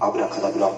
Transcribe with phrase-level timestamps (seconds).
[0.00, 0.70] アブラカダブラ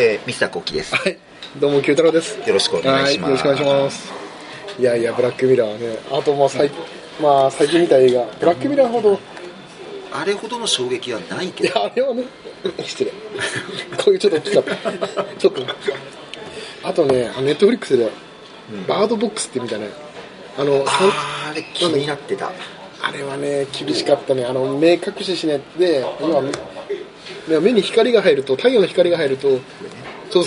[0.00, 0.94] えー、ミスターコッキーです。
[0.94, 1.18] はい、
[1.58, 2.38] どうも、九太郎です。
[2.46, 3.44] よろしくお願いします。
[3.44, 4.27] はい、よろしくお願いします。
[4.78, 6.78] いやいや、ブラックミラーね、あと、まあ、最近、
[7.20, 9.18] まあ、最近見た映画、ブラックミラーほど、
[10.12, 12.24] あれほどの衝撃はないいけど、や、あれはね、
[12.84, 13.10] 失礼。
[14.02, 15.24] これちょっと大きかった。
[15.36, 15.62] ちょっと。
[16.84, 18.10] あとね、ネットフリックスで、
[18.86, 19.88] バードボックスって見たね。
[20.56, 22.52] あの、さんあーあれ気になってた。
[23.00, 24.44] あれはね、厳しかったね。
[24.44, 29.58] あの、目隠ししないで、今、いや目に光が入ると、太陽の光が入ると、
[30.30, 30.44] そう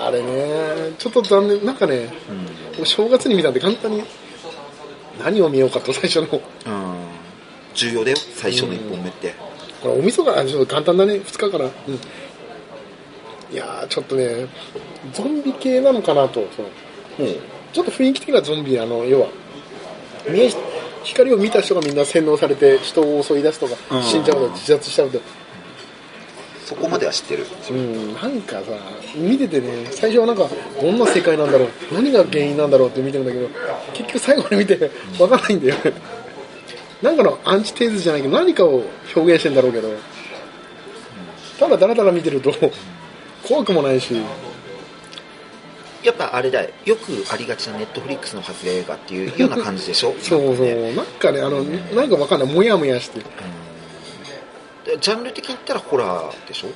[0.00, 2.08] あれね、ちょっと残念、なんかね、
[2.84, 4.02] 正月に見たんで簡単に、
[5.22, 6.26] 何を見ようかと、最初の。
[6.26, 6.94] こうん。
[7.74, 9.34] 重要だよ、最初の一本目って。
[9.84, 11.64] れ、お味噌が、ちょっと簡単だね、2日から。
[11.64, 11.94] うん。
[13.50, 14.46] いやー、ちょっとね、
[15.12, 16.68] ゾンビ系なのかなと、その、
[17.72, 19.28] ちょっと雰囲気的なゾンビ、あの、要は、
[21.04, 25.20] 光を見た人がみんな洗脳されて人を襲い出すとか、うん死んじゃうとか自殺しちゃうと、
[26.68, 27.46] そこまでは知ってる。
[27.70, 28.62] うん、なんかさ、
[29.16, 30.46] 見ててね、最初はなんか、
[30.78, 33.48] どんな世界なんだろう、何が原因なんだろうって見てるんだけど、
[33.94, 35.76] 結局最後まで見て、わかんないんだよ。
[35.76, 35.94] ね。
[37.00, 38.82] なんかのアンチテーゼじゃないけど、何かを
[39.16, 39.88] 表現してんだろうけど、
[41.58, 42.52] ただだらだら見てると、
[43.48, 44.14] 怖くもないし、
[46.02, 50.14] やっぱあれだよ、よくありがちなネットフリックスの外れ映画っていうような感じでしょ？
[50.20, 50.94] そうそう、ね。
[50.94, 53.24] なんかね、あの、なんかわかんない、もやもやして、で
[54.96, 56.68] ジャンル的に言ったらホラーでしょ？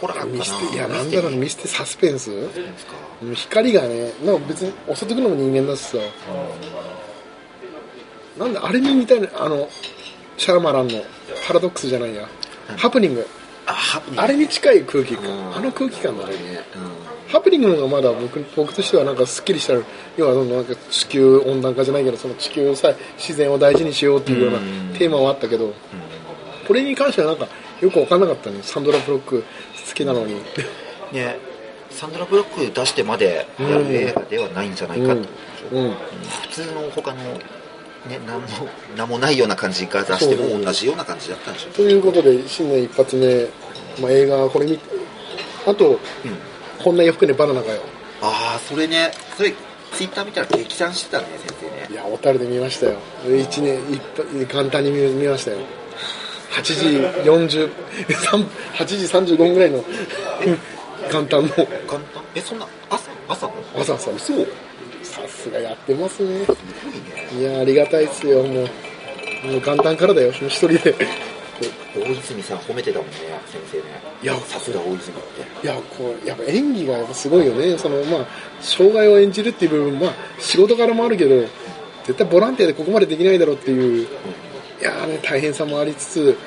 [0.00, 0.32] ホラーかな？
[0.32, 2.30] ミステいや、なんだろう、ミステサスペンス。
[3.34, 5.98] 光がね、なんか別に襲ってくるのも人間だしさ、
[8.38, 9.68] なんであれに似たような、あの、
[10.38, 11.02] シャラマランの
[11.46, 12.26] パラドックスじゃないや、
[12.78, 13.26] ハプニング、
[13.66, 14.22] あ、ハプニング。
[14.22, 15.56] あれに近い空気感、うん。
[15.56, 16.32] あの空気感だね。
[16.32, 16.60] ね。
[17.28, 19.74] ハプニングの方がまだ僕僕としてはなんかすっきりした
[20.16, 24.94] 要はなんか地球温暖化じゃないけどその地球さ自然を大事にしようっていうようなうん。
[24.98, 25.74] テーマはあったけど、
[26.70, 27.48] これに関してはなんか
[27.80, 28.60] よく分かんなかったね。
[28.62, 29.42] サンドラ・ブロック
[29.88, 30.34] 好きなのに。
[30.34, 30.40] うん。
[31.12, 31.36] ね、
[31.90, 35.14] サンドラ・ブロック出してまでやる映画ではないんじゃないかと。
[35.16, 35.94] でしょうん。
[36.42, 37.40] 普通の他の、ね、
[38.24, 38.46] 何も
[38.96, 43.48] 何もないような感じが出しても同じような感じだったんでしょということで新年一発目、
[44.00, 44.78] まあ、映画これ見
[45.66, 45.98] あと、
[46.84, 47.80] こんな洋服ねバナナかよ。
[48.22, 49.10] ああそれね。
[49.36, 49.52] それ
[49.92, 51.88] ツイッター見たら激賛してたね先生ね。
[51.90, 53.00] いや小樽で見ましたよ。
[53.24, 55.79] 1年一発簡単に見見ましたよ
[56.50, 56.72] 8時
[57.28, 57.70] 40
[58.74, 58.96] 8時
[59.34, 59.84] 35分ぐらいの
[61.10, 63.10] 簡単の簡単えそんな朝？
[63.28, 63.46] 朝？
[63.46, 63.98] の朝。
[63.98, 64.46] さそう
[65.02, 66.44] さすがやってますね。
[66.44, 66.54] すご
[66.90, 67.40] いね。
[67.40, 68.42] いやありがたいっすよ。
[68.42, 70.30] もうもう元旦からだよ。
[70.32, 70.94] 一人で。
[71.94, 73.14] 大泉さん褒めてたもんね
[73.46, 73.84] 先生ね。
[74.22, 74.34] いや。
[74.36, 75.20] さすが大泉っ
[75.60, 75.66] て。
[75.66, 77.78] いやこうやっぱ演技がやっぱすごいよね。
[77.78, 78.26] そのまあ
[78.60, 81.40] 障害を演じるっていう部分まあ仕事柄もあるけど
[82.04, 84.08] 絶対ボランティアでここまでできないだろうっていう
[84.80, 86.38] いやーね大変さもありつつ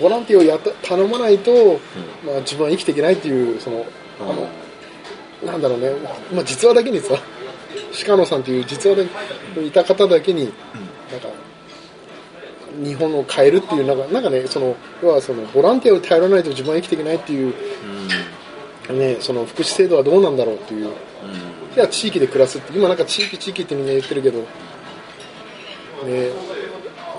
[0.00, 1.80] ボランティアをや頼まないと、
[2.24, 3.84] まあ、自分は生きていけないっていうその
[4.20, 5.90] あのなんだろうね、
[6.32, 7.14] まあ、実話だけにさ
[8.06, 8.96] 鹿野さんっていう実話
[9.54, 11.28] でいた方だけに、なんか
[12.82, 17.54] 日本を変えるっていうなんかなんかねその要はそのボランティアを頼らないと自分は生きていけないっていう、
[18.90, 20.90] ね、その福祉制度はどうなんだろうっていう、
[21.74, 24.46] じゃあ地域で暮らすって今なんか地域地域ってみんな言ってるけど、ね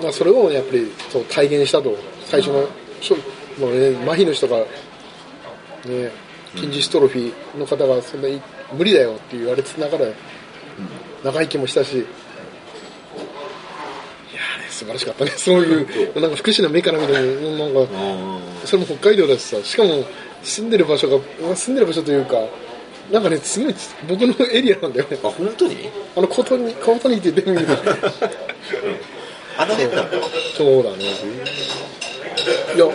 [0.04, 2.68] まあ、それをやっぱりそう体現したと最初の、
[3.00, 3.16] しょ
[3.58, 4.66] もうね、麻痺の人が、ね、
[6.54, 8.40] 筋ジストロフィーの方がそんなに
[8.72, 10.06] 無理だよって言われてながら
[11.24, 15.30] 長生きもしたしいやーね素晴らしかったね。
[15.36, 15.82] そうい
[16.12, 17.18] うなんか福祉の目から見ても
[17.68, 17.92] なんか
[18.66, 20.04] それも北海道だしさしかも
[20.42, 22.36] 住んでる場所がまあ住んでる場所というか
[23.10, 23.74] なんかねすごい
[24.08, 25.18] 僕のエリアなんだよね。
[25.22, 25.76] あ本当に？
[26.16, 27.66] あのコトニコトニって言ってみる
[29.56, 30.18] あの辺なんだ
[30.56, 31.04] そうだね。
[32.74, 32.86] いや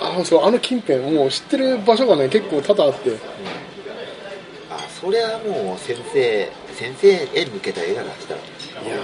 [0.00, 3.16] あそうあの近辺もう知ってる場所がね結構多々あって。
[4.70, 8.44] あそれはもう先生先生へ向けた映画だしたらい
[8.88, 9.00] やー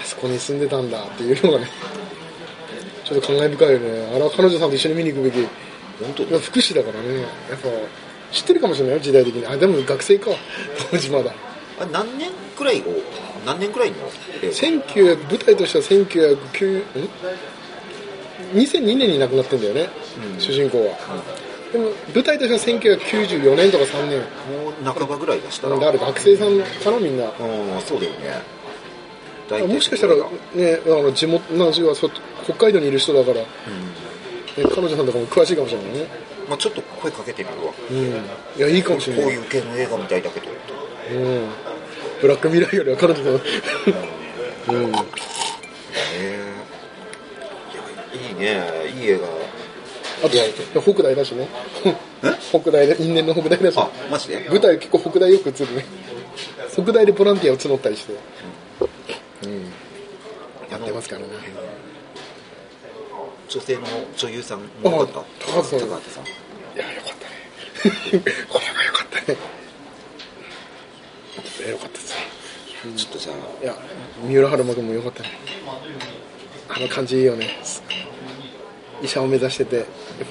[0.00, 1.68] あそこに住んでたんだっていうのがね
[3.04, 4.10] ちょっと感慨深いよね。
[4.14, 5.40] あれは彼女さんと一緒に見に行くべき。
[5.40, 5.46] い
[6.00, 6.38] 本当？
[6.38, 7.20] 福祉だからね。
[7.20, 7.26] や
[7.56, 7.68] っぱ
[8.32, 9.46] 知ってるかもしれないよ時代的に。
[9.46, 10.30] あでも学生か。
[10.90, 11.32] 当時まだ。
[11.80, 12.84] あ何年くらいを
[13.46, 13.96] 何年くらいの
[14.42, 17.08] 映画1900舞台としては1909ん
[18.52, 19.88] 2002年に亡くなってんだよね、
[20.38, 20.98] 主人公は、
[21.72, 24.18] でも舞台としては1994年とか3年。
[24.20, 25.68] もう半ばぐらいがした。
[25.68, 27.24] らだから学生さんかなみんな。
[27.24, 28.56] うんそうだよね。
[29.66, 30.14] もしかしたら
[30.54, 32.10] ねあの地元なんはそ
[32.44, 33.46] 北海道にいる人だから、ね、
[34.56, 36.06] 彼女さんとかも詳しいかもしれないね。
[36.48, 37.72] まあ、ちょっと声かけてみるわ。
[37.90, 37.98] うん。
[38.56, 39.24] いやいいかもしれない。
[39.24, 40.46] こういう系の映画みたいだけど。
[41.12, 41.65] うん
[42.20, 43.36] ブラックミラーよりは彼女さんう。
[43.38, 44.90] ん。
[44.92, 44.98] いや
[48.14, 48.62] いいね。
[48.96, 49.26] いい映画。
[50.24, 51.46] あと北大だしね。
[52.50, 53.78] 北大で因縁の北大だし。
[53.78, 54.46] あマジで？
[54.48, 55.84] 舞台結構北大よく映るね。
[56.72, 58.14] 北大でボランティアを募ったりして。
[59.44, 59.64] うん。
[60.70, 61.28] やってますからね。
[63.48, 63.82] 女性の
[64.16, 65.20] 女優さんもよかった？
[65.20, 65.78] あ高畑
[66.10, 66.24] さん。
[66.24, 66.28] い
[66.78, 68.24] やよかったね。
[68.48, 69.38] これはよかったね。
[71.70, 72.00] よかった
[72.94, 73.76] ちょっとじゃあいや
[74.26, 75.30] 三浦春馬君もよかったね。
[76.68, 77.48] あの感じいいよね。
[79.02, 79.86] 医者を目指してて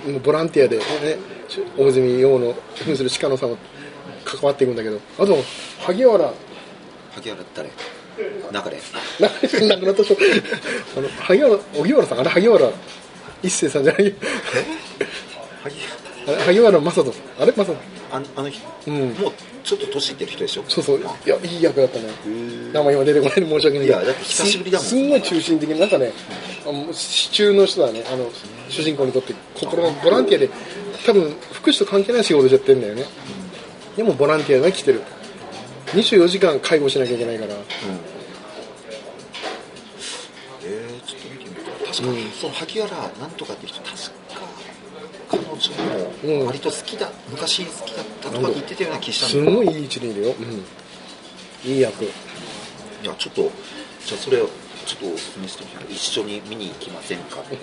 [0.07, 0.83] もうボランティアで、ね、
[1.77, 3.57] 大泉洋の扮する鹿野さんも
[4.23, 4.99] 関わっていくんだけど。
[5.19, 5.37] あと
[5.79, 6.33] 萩原。
[7.11, 7.69] 萩原誰？
[8.51, 8.77] 中で
[9.19, 9.27] な
[9.75, 10.15] 亡くなった人
[10.97, 12.19] あの萩原荻原さん？
[12.19, 12.71] あれ萩原
[13.43, 14.03] 一生さんじゃない？
[14.03, 14.15] 萩
[15.63, 15.75] あれ
[16.25, 17.23] 萩原正人さん。
[17.41, 17.75] あれ正人
[18.11, 19.13] ああの人、うん。
[19.13, 19.33] もう
[19.63, 20.63] ちょっと年いってる人でしょ？
[20.67, 20.99] そうそう。
[20.99, 22.05] いやいい役だったね。
[22.73, 24.85] 名前今出てこないの申し訳ないいやだって久しぶりだもん。
[24.85, 26.11] すすんごい中心的になんかね
[26.93, 28.03] 支柱の人だね。
[28.11, 28.29] あの
[28.69, 29.33] 主人公にとって。
[29.55, 30.49] 心のボランティアで
[31.05, 33.05] 多分福祉と関係ない仕事しちゃってるんだよね。
[33.95, 35.01] でもボランティアが来てる。
[35.93, 37.53] 24時間介護しなきゃいけないから。
[40.63, 41.65] えー、ちょっと見てみたい。
[41.93, 43.99] 確かに、その萩原なんとかって人確か
[45.57, 49.63] 彼女も割と好きだ、昔好きだったとかって言ってたような気したすんだけど。
[49.63, 50.35] ごいいい位置にいるよ、
[51.65, 52.07] うん、いい役い
[53.03, 53.41] やちょっと
[54.05, 54.49] じゃあそれを
[54.85, 57.37] ちょっとおすすめしてみたら一緒に見に行きませんか？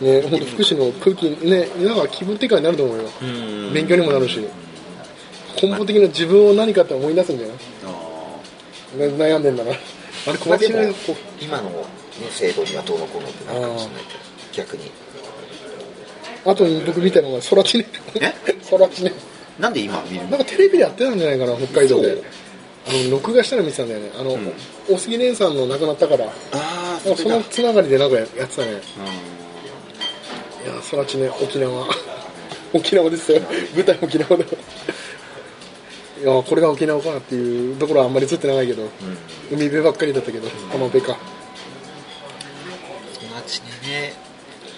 [0.00, 3.04] ね本当福祉の空気ねなんか気分転換になると思うよ。
[3.24, 3.72] ん。
[3.72, 4.40] 勉強にもなるし。
[5.60, 7.56] 根本的な自分を何かって思い出すんじゃない
[8.96, 9.74] 悩んでんだなあ
[10.32, 11.86] れ小ーまあでも松菜がこう今の、ね、
[12.30, 14.18] 制度にはどうのこうのってなるかもしれないけど
[14.52, 14.90] 逆に
[16.46, 17.86] あと僕見たのが空知ね。
[18.20, 18.32] え？
[18.70, 19.12] 空知ね。
[19.58, 20.30] なんで今見るの？
[20.30, 22.14] なんかテレビでやってたんじゃないかな北海道で。
[22.16, 22.24] そう。
[22.88, 24.12] あの録画したの見てたんだよね。
[24.16, 24.52] あの、ん。
[24.88, 26.26] 大杉蓮さんの亡くなったから。
[26.26, 28.68] ああなんかそのつながりでなんかやってたね。
[28.68, 31.86] ういや空知ね沖縄。
[32.72, 33.40] 沖縄ですよ。
[33.74, 34.44] 舞台沖縄だ。
[34.44, 38.90] いやこれが沖縄かっていうところはあんまり映ってないけど、んうん。
[39.50, 41.16] 海辺ばっかりだったけど浜辺か。
[43.20, 44.14] 友達ね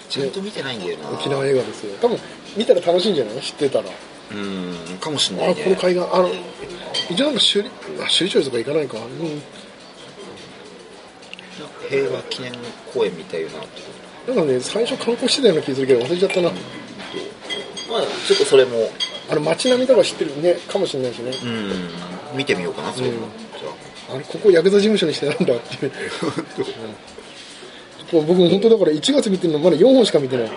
[0.09, 1.09] ちゃんと見てないんだよな。
[1.11, 1.95] 沖縄映画ですよ。
[2.01, 2.17] 多分
[2.57, 3.41] 見たら楽しいんじゃない？
[3.41, 3.85] 知ってたら。
[4.31, 5.61] うんかもしんないね。
[5.61, 5.99] あこの海岸。
[6.13, 6.29] あの
[7.09, 7.69] 一応なんか首里
[8.03, 9.41] あ首里城とか行かないか、うん、
[11.89, 12.51] 平和記念
[12.93, 13.49] 公園みたいな
[14.27, 14.33] な。
[14.33, 16.49] んかね最初観光してたような気するけど忘れちゃったな。
[16.49, 18.89] まあちょっとそれも。
[19.31, 21.31] あれ街並みとか知ってるねかもしれないしね。
[22.33, 22.37] うん。
[22.37, 23.19] 見てみようかなそれも、うん。
[23.59, 25.91] じゃあれここヤクザ事務所にしてなんだっていう、
[28.13, 30.47] うん、僕本当だから1月見てるのまだ4本しか見てない。
[30.47, 30.51] あ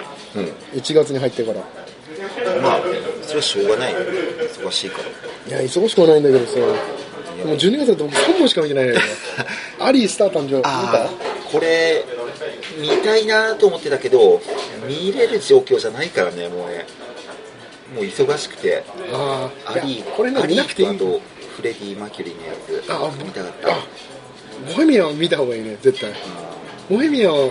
[0.75, 1.61] 1月に入ってから。
[1.61, 2.81] うんまあ
[3.23, 3.95] それはしょうがない。
[3.95, 4.99] 忙しいか
[5.51, 5.59] ら。
[5.59, 6.59] いや忙しくはないんだけどさ。
[7.45, 9.01] もう12月だと僕3本しか見てないのよ。
[9.81, 10.57] アリースター誕生。
[10.57, 11.05] 見あた？
[11.07, 11.11] あ
[11.51, 12.05] これ
[12.79, 14.41] 見たいなと思ってたけど
[14.87, 16.87] 見れる状況じゃないからねもうね。
[17.95, 18.85] もう忙しくて。
[19.13, 20.89] ああアリーこれねアリ見なくていい。
[20.89, 21.21] あと
[21.57, 22.53] フレディ・マーキュリーのや
[22.85, 23.69] つあ見たかった。
[23.73, 23.79] あ
[24.69, 26.11] ボヘミアンは見た方がいいね絶対
[26.93, 27.49] ボヘミアンは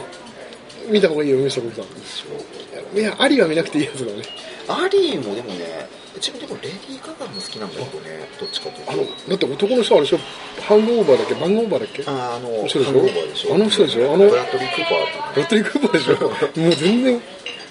[0.91, 1.63] 見た方がいいよさん。
[1.63, 4.21] いやアリーは見なくていいやつだね。
[4.67, 8.91] アリーもでもね自分でもレディー・ガガも好きなんだけどねどっちかというと。
[8.91, 10.19] あのだって男の人あれでしょ？
[10.61, 11.33] ハングオーバーだっけ？
[11.33, 12.03] バングオーバーだっけ？
[12.05, 13.55] ああのそうでしょ？
[13.55, 14.13] あの人でしょ？
[14.13, 16.29] あのブラッドリー・クーパーってロッテリー・クーパーでしょ？
[16.61, 17.21] もう全然も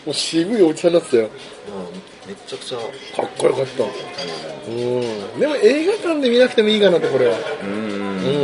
[0.09, 1.23] う渋いおじさんになってたよ。
[1.23, 1.31] うん
[2.29, 2.79] めちゃくちゃ。
[2.79, 2.85] か
[3.23, 3.85] っこよかった。
[3.85, 3.89] う
[4.71, 5.41] ん。
[5.41, 7.37] でも映画館で見なくてもいいかなってこれは。
[7.63, 7.71] うん。
[7.71, 7.75] う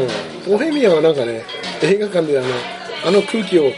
[0.04, 0.08] ん。
[0.50, 1.44] ボヘミアンはなんかね
[1.82, 2.48] 映画館であの
[3.06, 3.70] あの空気を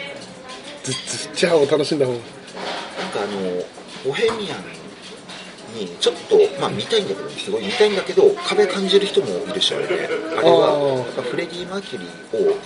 [0.83, 2.19] ずっずっちゃを楽しんだ方が。
[2.19, 3.63] なんかあの
[4.05, 4.79] ボヘミアン
[5.79, 10.09] にちょっとまあ見たいんだけどすごい見たいんだけど壁感じる人もいるしあれね
[10.39, 12.57] あれはやっぱフレディ・マーキュリーを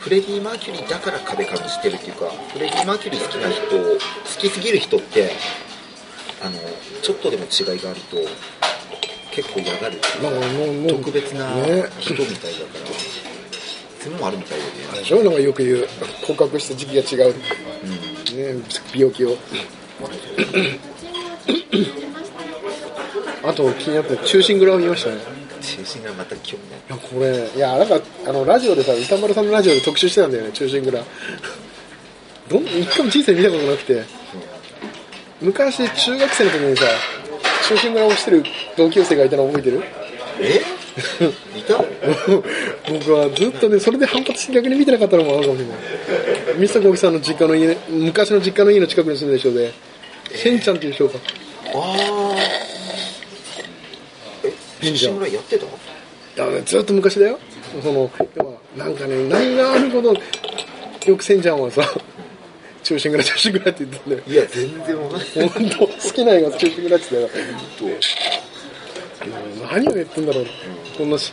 [0.00, 3.98] フレディ・マーキュリーだから壁感じてるっていうかフレディ・マーキュリー好きな人好
[4.40, 5.30] きすぎる人って
[6.42, 6.58] あの
[7.02, 8.16] ちょっとでも違いがあると
[9.30, 12.78] 結構嫌がるっていうか特別なね人みたいだか
[13.24, 13.31] ら、
[14.02, 14.70] そういうのもあるみたいでね。
[14.90, 15.86] あれでしょなんかよく言う。
[16.26, 17.38] 告白した時期が違う、ね、
[18.94, 19.36] 病気を。
[23.44, 25.18] あと気になって忠臣蔵を見ましたね。
[25.60, 26.80] 中心がまた興味ない。
[26.80, 31.04] いやこれいやなんかあのラジオでさ歌丸さんのラジオで特集してたんだよね中心蔵
[32.48, 34.02] どん一回も人生見たことなくて。
[35.40, 36.84] 昔中学生の時にさ
[37.68, 38.44] 中心蔵をしてる
[38.76, 39.82] 同級生がいたの覚えてる？
[40.40, 40.81] え？
[41.56, 41.78] い た
[42.90, 45.76] 僕はずっとねそれで反発して逆に見てなかったのもあるかもしれない。
[46.58, 49.72] ミスターコキさんの実家の家昔の実家の家の近くに住んでる人で
[50.34, 51.18] シェンちゃんっていう人か
[51.74, 51.78] あ
[52.34, 52.36] あ
[54.44, 55.20] え変じゃん。
[55.20, 55.64] やってた？
[55.64, 55.68] い
[56.36, 57.38] やねずっと昔だよ。
[57.82, 61.82] その要はなんかね何があるほどよくせんちゃんはさ
[62.82, 64.22] 中心蔵中心蔵って言ってんだよ。
[64.28, 65.48] いや全然わかんない。
[65.48, 67.34] 本当好きな映画中心蔵って言って
[67.78, 67.96] たよ。
[69.70, 70.46] 何を言ってんだろう、
[70.96, 71.32] こんなし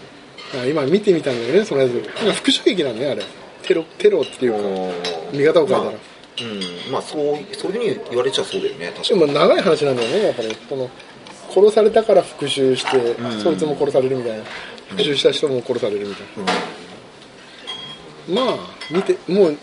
[0.54, 3.24] あ今見てみたんだよねそのやつ今復讐劇なのねあれ。
[3.64, 4.60] テロテロっていうか
[5.32, 6.92] 見方を変えたら、まあうん。
[6.92, 9.20] まあそうそういうふうに言われちゃそうだよね確かに。
[9.20, 10.56] でも長い話なんだよねやっぱり。
[10.56, 10.90] この
[11.52, 14.44] 殺されたから復讐して、そいつも殺されるみたいな。
[14.90, 16.26] 復讐した人も殺されるみたい
[18.36, 18.58] な、まあ
[18.92, 19.58] 見てもう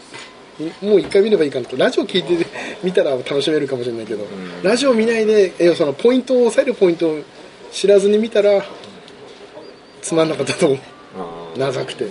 [0.85, 1.77] もう一回見ればいいかなと。
[1.77, 2.47] ラジオ聞いて
[2.83, 4.25] みたら楽しめるかもしれないけど、
[4.63, 7.23] ラジオ見ないでえそのポイントを押さえるポイントを
[7.73, 8.65] 知らずに見たら
[10.07, 10.79] つまんなかったと思う。
[11.59, 12.05] 長くて。
[12.05, 12.11] そ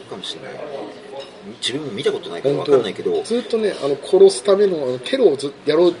[0.00, 0.52] うかもしれない。
[1.60, 3.18] 自分も見たことないから本分かんないけど。
[3.18, 3.22] 当。
[3.22, 5.94] ずっとねあの殺すためのあのテロをずやろう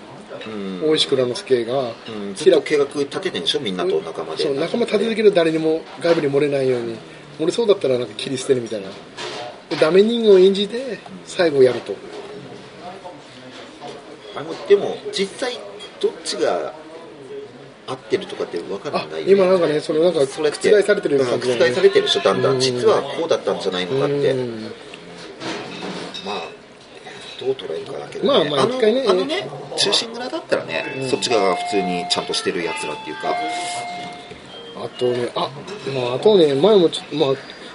[0.46, 0.88] うん。
[0.88, 2.34] 大石倉之助が、うん。
[2.34, 3.60] ずっと計画立ててんでしょ？
[3.60, 4.42] みんなと仲間で。
[4.42, 6.96] そう仲間立てるけど誰にも外部に漏れないように。
[7.38, 8.88] 漏れそうだったらなんか切り捨てるみたいな。
[9.68, 11.94] でダメ人間を演じて最後やると。
[14.34, 15.58] あのでも実際
[16.00, 16.72] どっちが
[17.86, 20.70] 合ってるとかって分かあんない今なんかねそれなんか覆されて
[21.08, 22.56] る感じうん覆されてるでしょだんだうん。
[22.58, 24.30] ん実はこうだったんじゃないのかって。
[24.30, 24.62] うん。
[26.24, 26.42] まあ
[27.40, 29.04] どう捉えるかだけど、ね、まあまあの一回ね。
[29.08, 33.34] あのね中心蔵だったらね、そっち側が普通にちゃんとしてるやつらっていうか。
[34.84, 35.50] あとねあ
[35.94, 37.34] まああとね前もちょっとまあ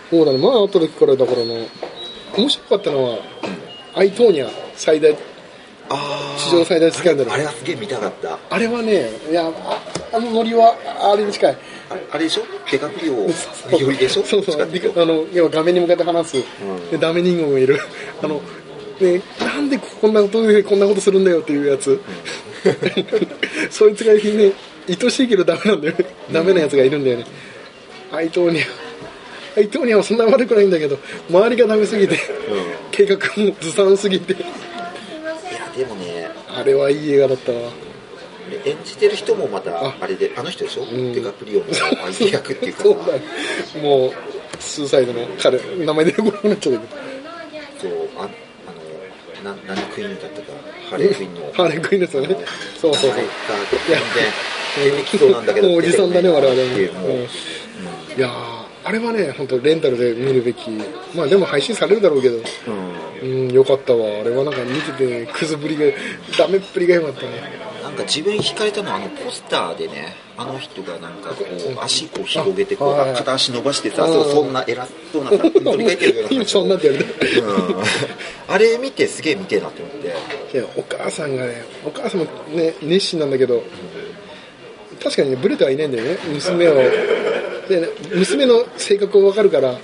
[0.10, 0.38] そうだね。
[0.38, 1.54] 前会った時からだからな
[2.38, 3.20] 面白かったのは、
[3.96, 5.16] アイトーニャ最大
[6.38, 7.32] 史上最大スキャンダル。
[7.32, 8.38] あれはすげえ見たかった。
[8.50, 9.82] あれはねいやあ
[10.14, 10.76] あのノリは
[11.14, 11.58] あれに近い。
[12.12, 12.44] あれでしょ？
[12.70, 14.24] ディカプリオよりでしょ？
[14.24, 14.62] そうそう。
[14.62, 14.66] あ
[15.06, 16.90] の要は画面に向かって話す、ん。
[16.92, 17.80] でダメ人間もいる。
[18.22, 18.42] あの
[19.00, 22.02] ね、なんでこんなことでこんなことするんだよっていうやつ、
[23.70, 24.54] そいつがね
[24.90, 26.06] 愛しいけどダメなんだよね。
[26.32, 27.26] ダメなやつがいるんだよね。
[28.12, 28.66] アイトーニャ
[29.56, 30.98] アイトーニャはそんな悪くないんだけど
[31.30, 32.18] 周りがダメすぎて、
[32.92, 34.36] 計画もずさんすぎて
[35.78, 37.60] でもねあれはいい映画だったわ。
[38.66, 41.14] 演じてる人もまたああれであの人でしょ、ん。
[41.14, 42.84] デカプリオの相手役っていうか。
[43.82, 44.12] もう
[44.60, 47.02] スーサイドの彼名前出てこなくなっちゃったけど。
[47.80, 50.54] そうああのな何クイーンだったか。
[50.90, 51.52] ハレークイーンの。
[51.54, 52.36] ハーレークイーンですよね。
[52.82, 53.22] そうそうそう。
[53.88, 54.00] 全
[54.86, 55.70] 然演劇そうなんだけど。
[55.70, 57.18] もうおじさんだね我々っていうもう、うん。
[57.18, 57.28] い
[58.18, 58.57] やー
[58.88, 60.70] あれはね本当レンタルで見るべき。
[61.14, 62.38] まあでも配信されるだろうけど。
[62.38, 63.08] うん。
[63.20, 64.22] うんよかったわ。
[64.22, 65.86] あれはなんか見てて、ね、クズぶりが
[66.38, 67.30] ダメっぷりがよかったね
[67.84, 77.00] なんか自分惹かれたのはあのポスターでねあの人がなんかこう足こう広げてこう片足伸ばしてさうんそんな偉そうなさ取り替えてるような今そんなんてやる。
[77.00, 77.06] ね
[77.42, 78.54] うん。
[78.54, 80.08] あれ見てすげえ見てえなって思って。
[80.58, 83.64] いやお母さんがねお母さんもね熱心なんだけど
[85.04, 86.74] 確かにねブレてはいないんだよね娘を
[87.68, 89.78] でね娘の性格を分かるから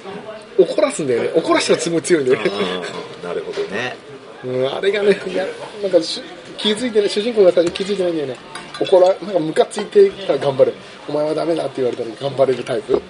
[0.57, 3.95] 怒らすんだよね怒らしたらすごい強いんだよねうんなるほどね
[4.43, 5.45] うん、あれがね、いや
[5.81, 6.21] なんかし
[6.57, 8.35] 気づいてない、主人公が最初気づいてないんだよね。
[8.79, 10.73] 怒ら、なんかムカついてたら頑張る。
[11.07, 13.01] お前はダメだって言われたら頑張れるタイプ。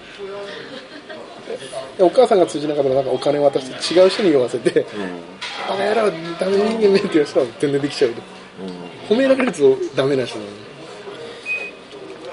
[1.97, 4.85] でお母さんが通じなかったらなんかお金渡して違う人に言わせて、
[5.69, 8.11] あの野郎ダメ人間ねって言わせたら全然できちゃう。
[9.09, 10.62] 褒められるとダメな人なのに。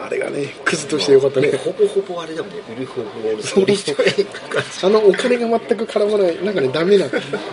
[0.02, 1.52] あれがね、クズとしてよかったね。
[1.52, 7.06] ほぼほぼあれだもんねウルフ・ウォール・ストリートへ行く感じあのお金が全く絡まない、なんかね、ダメな、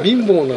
[0.03, 0.55] 貧乏な、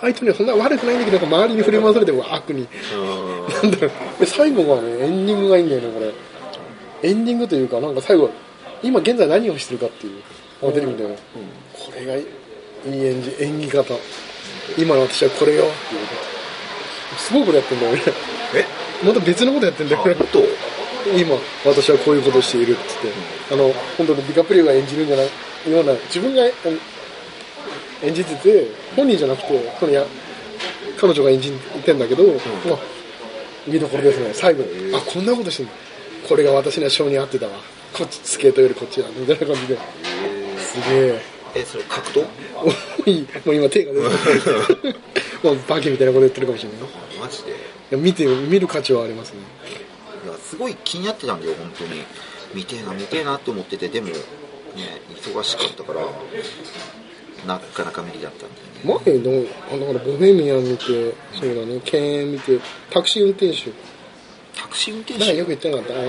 [0.00, 2.68] 相手にはそんな悪くないんだけど、周りに振り回されても悪に、
[3.62, 3.90] なんだろう、
[4.20, 6.12] で最後がね、エンディングがいいんだよね、これ。
[7.08, 8.30] エンディングというか、なんか最後、
[8.82, 10.22] 今現在何をしてるかっていう、
[10.62, 11.18] のが出てくるんだよね。
[11.72, 12.26] これがいい
[12.86, 13.94] 演じ、演技方。
[14.76, 16.00] 今の私はこれよっていう。
[17.18, 18.02] すごいことやってんだよね。
[18.54, 18.83] え？
[19.04, 23.08] また別のことやってんだ今私はこういうことをしているっつって、
[23.52, 25.26] あの本当にディカプリオが演じるんじゃない
[25.70, 26.50] ような自分がうん
[28.02, 30.04] 演じてて本人じゃなくてそのや
[30.98, 31.52] 彼女が演じ
[31.84, 32.78] てんだけど、まあ
[33.66, 34.32] 見どころですね。
[34.34, 34.62] 最後。
[34.62, 35.68] にあこんなことしてる
[36.28, 37.52] これが私の性に合ってたわ。
[37.92, 39.08] こっちスケートよりこっちだ。
[39.10, 39.78] みたいな感じで。
[40.58, 41.20] すげえ。
[41.56, 42.20] えそれ格闘？
[43.44, 44.96] もう今手が出てる
[45.42, 47.73] もうバケみたいなこと言ってるかもしれないいマジで？
[47.96, 49.40] 見て見る価値はありますね。
[50.26, 52.02] やすごい気になってたんだよ本当に。
[52.54, 54.14] 見てえな見てえなって思っててでもね
[55.16, 56.06] 忙しかったから
[57.46, 59.04] なかなか無理だったんだよね。
[59.04, 60.84] 前のあだからボヘミアン見て
[61.32, 61.80] そうだね。
[61.80, 62.60] 犬猿見て
[62.90, 63.72] タクシー運転手。
[64.56, 65.26] タクシー運転手？
[65.26, 65.94] かよく言ってなかった？
[65.94, 66.02] あの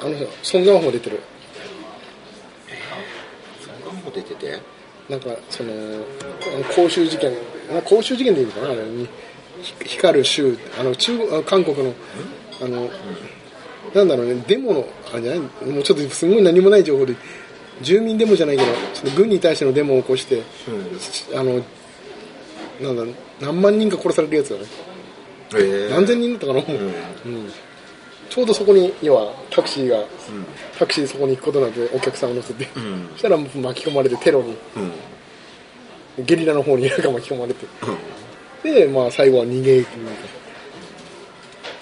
[0.00, 1.20] あの人ソン・ガンホ出てる。
[3.60, 4.58] そんなも出てて？
[5.08, 5.70] なんかその
[6.74, 7.30] 公衆事件。
[7.70, 8.70] あ公衆事件でいいのかな？
[8.70, 9.04] あれに。
[9.04, 9.10] ひ
[9.84, 11.94] 光る州あの中国あ韓国の
[12.62, 12.90] あの、
[13.94, 15.40] なんだろうねデモのあれじゃない？
[15.70, 17.14] もうちょっとすごい何もない情報で
[17.80, 20.42] 住民デモじゃないけどその軍に対してのデモを起こして
[21.34, 21.64] あの
[22.80, 24.66] なんだ何万人か殺されるやつだね。
[25.56, 25.88] え。
[25.90, 26.62] 何千人だったかな、う。
[26.62, 27.34] ん。
[27.36, 27.52] うん。
[28.30, 30.06] ちょうどそこに要はタクシーがうん。
[30.78, 33.08] タクシーそこに行くことなくお客さんを乗せて、うん。
[33.12, 33.52] そしたら巻
[33.82, 34.56] き込まれてテロに。
[36.18, 36.24] うん。
[36.24, 37.66] ゲリラの方になんか巻き込まれて
[38.62, 39.90] でまあ最後は逃げ行く。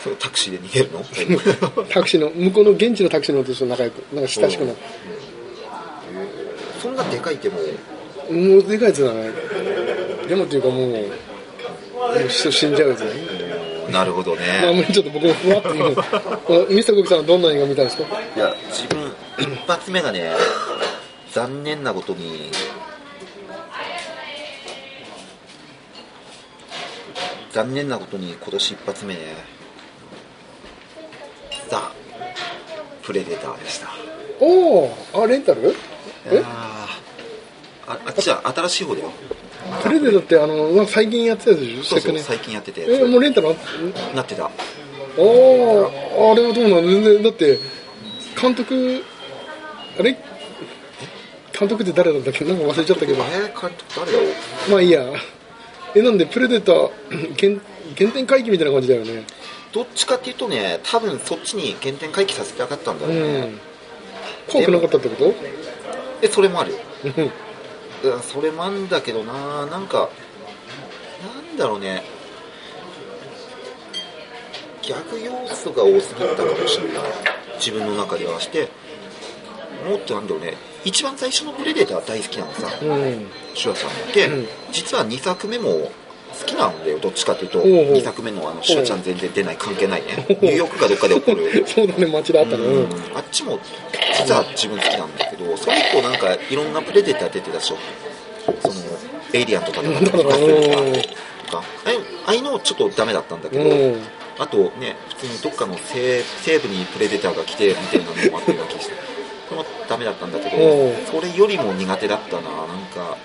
[0.03, 0.91] そうタクシーで逃げる
[1.77, 1.85] の？
[1.91, 4.83] タクシーの向こうの現地のタクシーの人と仲良くなんか親しくなって
[6.83, 7.59] そんなでかい手も？
[8.31, 9.31] もうでかいやつだね
[10.29, 13.11] でもっていうかもうもう人死んじゃうやつだね
[13.91, 15.95] なるほどまあねもうちょっと僕もふわっと言う。
[15.95, 18.05] のミスターコキさんはどんな映画見たんですか？
[18.37, 20.33] いや自分一発目がね
[21.33, 22.51] 残念なことに
[27.53, 29.21] 残念なことに今年一発目ね
[31.69, 31.93] ザ・
[33.03, 33.89] プレデターでした。
[34.41, 35.63] おおあレンタル？
[35.63, 35.65] い
[36.35, 36.89] やーあ
[37.87, 39.11] あっちは新しい方だよ。
[39.83, 41.83] プレデタってあのまあ最近やってたやつでしょ？
[41.85, 43.55] そうそう最近やっててえもうレンタルあ
[44.15, 44.51] なってた。
[45.19, 47.59] おおあれはどうなの全然だって
[48.41, 49.03] 監督
[49.99, 50.17] あれ？
[51.53, 52.45] 監督って誰だったっけ？
[52.45, 53.23] なんか忘れちゃったけど。
[53.23, 54.19] えー、監督誰だ？
[54.19, 55.05] ろうまあいいや
[55.95, 56.91] えなんでプレデター
[57.39, 57.61] 原
[57.99, 59.25] 原点回帰みたいな感じだよね。
[59.73, 63.61] どっちかっていうとね多分そっちに原点回帰させたかったんだろううね、ん。
[64.51, 65.35] 怖くなかったってこと？
[66.21, 66.75] でそれもある
[68.23, 69.67] それもあんだけどな。
[69.67, 70.09] なんか
[71.47, 72.03] なんだろうね。
[74.83, 77.03] ギャグ要素が多すぎたかもしれない。
[77.59, 78.69] 自分の中ではして。
[79.89, 80.55] もっとなんだろうね
[80.85, 83.27] 一番最初のプレデター大好きなのさうん。
[83.55, 84.49] シュワさんって、うん。
[84.73, 85.91] 実は2作目も
[86.41, 87.95] 好きなんだよどっちかっていうとほうほう。
[87.97, 90.27] 2作目のあのシュワちゃん全然出ない関係ないね。
[90.29, 91.67] ニューヨークがどっかで起こる。
[91.67, 92.89] そうだね街であったのうん。
[93.15, 93.59] あっちも
[94.17, 97.77] 実は自分好きなんだけどそれ以降なんかいろんなプレデター出てたでしょ。
[98.61, 98.75] その
[99.35, 100.19] エイリアンと戦ったりとか。
[100.19, 104.01] とかああいうああいうのちょっとダメだったんだけど、うん。
[104.39, 109.10] あとね普通にどっかの西西部にプレデターが来てみたいなのもあったような気がして
[109.51, 110.93] それもダメだったんだけどう。
[110.93, 113.17] んそれよりも苦手だったななんか。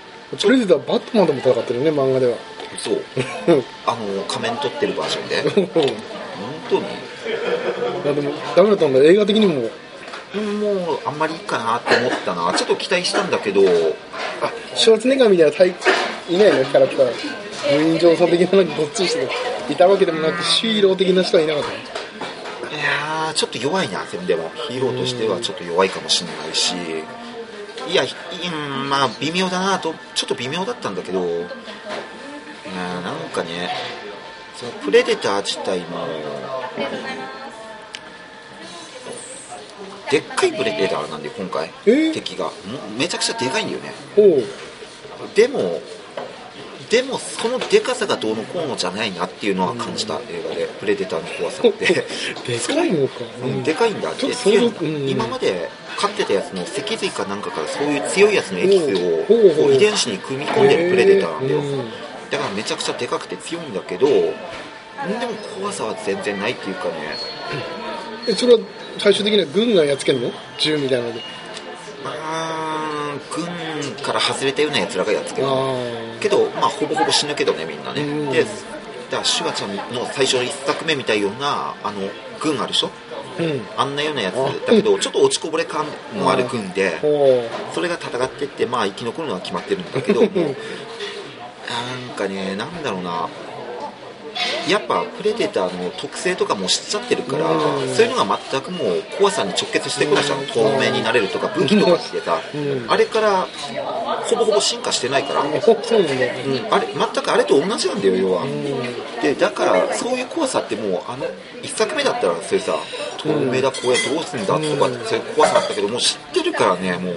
[0.42, 2.38] プレデターバットマンでも戦ってるね漫画では。
[2.80, 3.02] そう。
[3.86, 5.68] あの仮面取ってるバージョンで。
[5.74, 5.90] 本
[6.70, 6.82] 当に。
[6.82, 6.86] い
[8.08, 9.00] やでもダメだったんだ。
[9.04, 9.70] 映画的にも。
[10.36, 12.52] うんもうあんまりいいかなって思ったな。
[12.58, 13.62] ちょっと期待したんだけど。
[14.42, 15.74] あシュワツェネッガーみたいなタイ
[16.30, 16.66] いないの？
[16.66, 17.08] キャラクター。
[17.08, 19.24] ウィン・ジョンソン的ななんかごっつい人が
[19.70, 21.95] いたわけでもなくヒーロー的な人はいなかった
[22.80, 24.52] やーちょっと弱いなでも。
[24.68, 26.76] ヒーローとしてはちょっと弱いかもしれないし。
[27.88, 28.08] いやい
[28.52, 31.22] うんまあ微妙だなとちょっと微妙だったんだけど。
[31.22, 31.48] うん
[33.04, 33.70] なんかね
[34.58, 36.08] そのプレデター自体も
[40.10, 41.72] でっかいプレデターなんで今回。
[41.86, 41.92] え？
[42.12, 42.52] ー敵が。
[42.98, 43.94] めちゃくちゃでかいんだよね。
[45.36, 45.82] でも
[46.90, 51.86] でもそのでかさがどうのこうのじゃないなっていうのは感じた映画でプレデターの怖さって。
[51.86, 54.28] でかいのか、うんでかいんだって。
[54.28, 55.10] っうん。
[55.10, 61.48] 今まで飼ってたやつの脊髄かなんかからそういう強いやつのエキスをこう遺伝子に組み込んでるプレデターなん。
[61.48, 61.62] だよ
[62.32, 64.34] だからめちゃくちゃでかくて強いんだけどでも
[65.60, 66.92] 怖さは全然ないっていうかね。
[68.28, 68.60] えそれは
[68.98, 70.32] 最終的には軍がやっつけるの？
[70.58, 71.20] 銃みたいなので。
[71.20, 72.75] うーん軍
[74.06, 75.76] から外れたようなやつらがやっつけるあ
[76.22, 78.32] けどまあほぼほぼ死ぬけどねみんなね、うん。
[78.32, 78.46] で
[79.12, 82.02] だシュワちゃんの最初の一作目みたいようなあの
[82.40, 82.90] 軍あるでしょ？
[83.40, 83.62] あうん。
[83.78, 90.28] あんなようなやつだけどちょっと落ちこぼれ感もある軍でほそれが戦ってってまあ生き残るのは決まってるんだけども。
[90.28, 90.30] う
[91.68, 93.28] なんかねなんだろうな
[94.70, 97.96] やっぱプレデターの特性とかも知っちゃってるからうん。
[97.96, 100.46] そういうのが全くもう怖さに直結してくるじゃん。
[100.48, 102.86] 透明になれるとか武器とかってさうん。
[102.92, 103.48] あれから
[104.28, 105.42] ほぼほぼ進化してないから。
[105.42, 105.54] うん。
[105.54, 108.44] あれ全くあれと同じなんだよ要は。
[108.44, 109.22] うん。
[109.22, 111.26] でだからそういう怖さってもうあの
[111.62, 112.76] 一作目だったらそれさ
[113.18, 117.16] 透明だ怖いどうすんだとかってそういう怖さあったけどもう知ってるからねもう。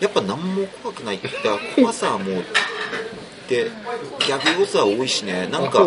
[0.00, 1.18] やっぱ何も怖くない。
[1.18, 2.44] だから怖さはもう
[3.48, 3.70] で
[4.20, 5.46] ギャグ要素は多いしね。
[5.48, 5.84] なんか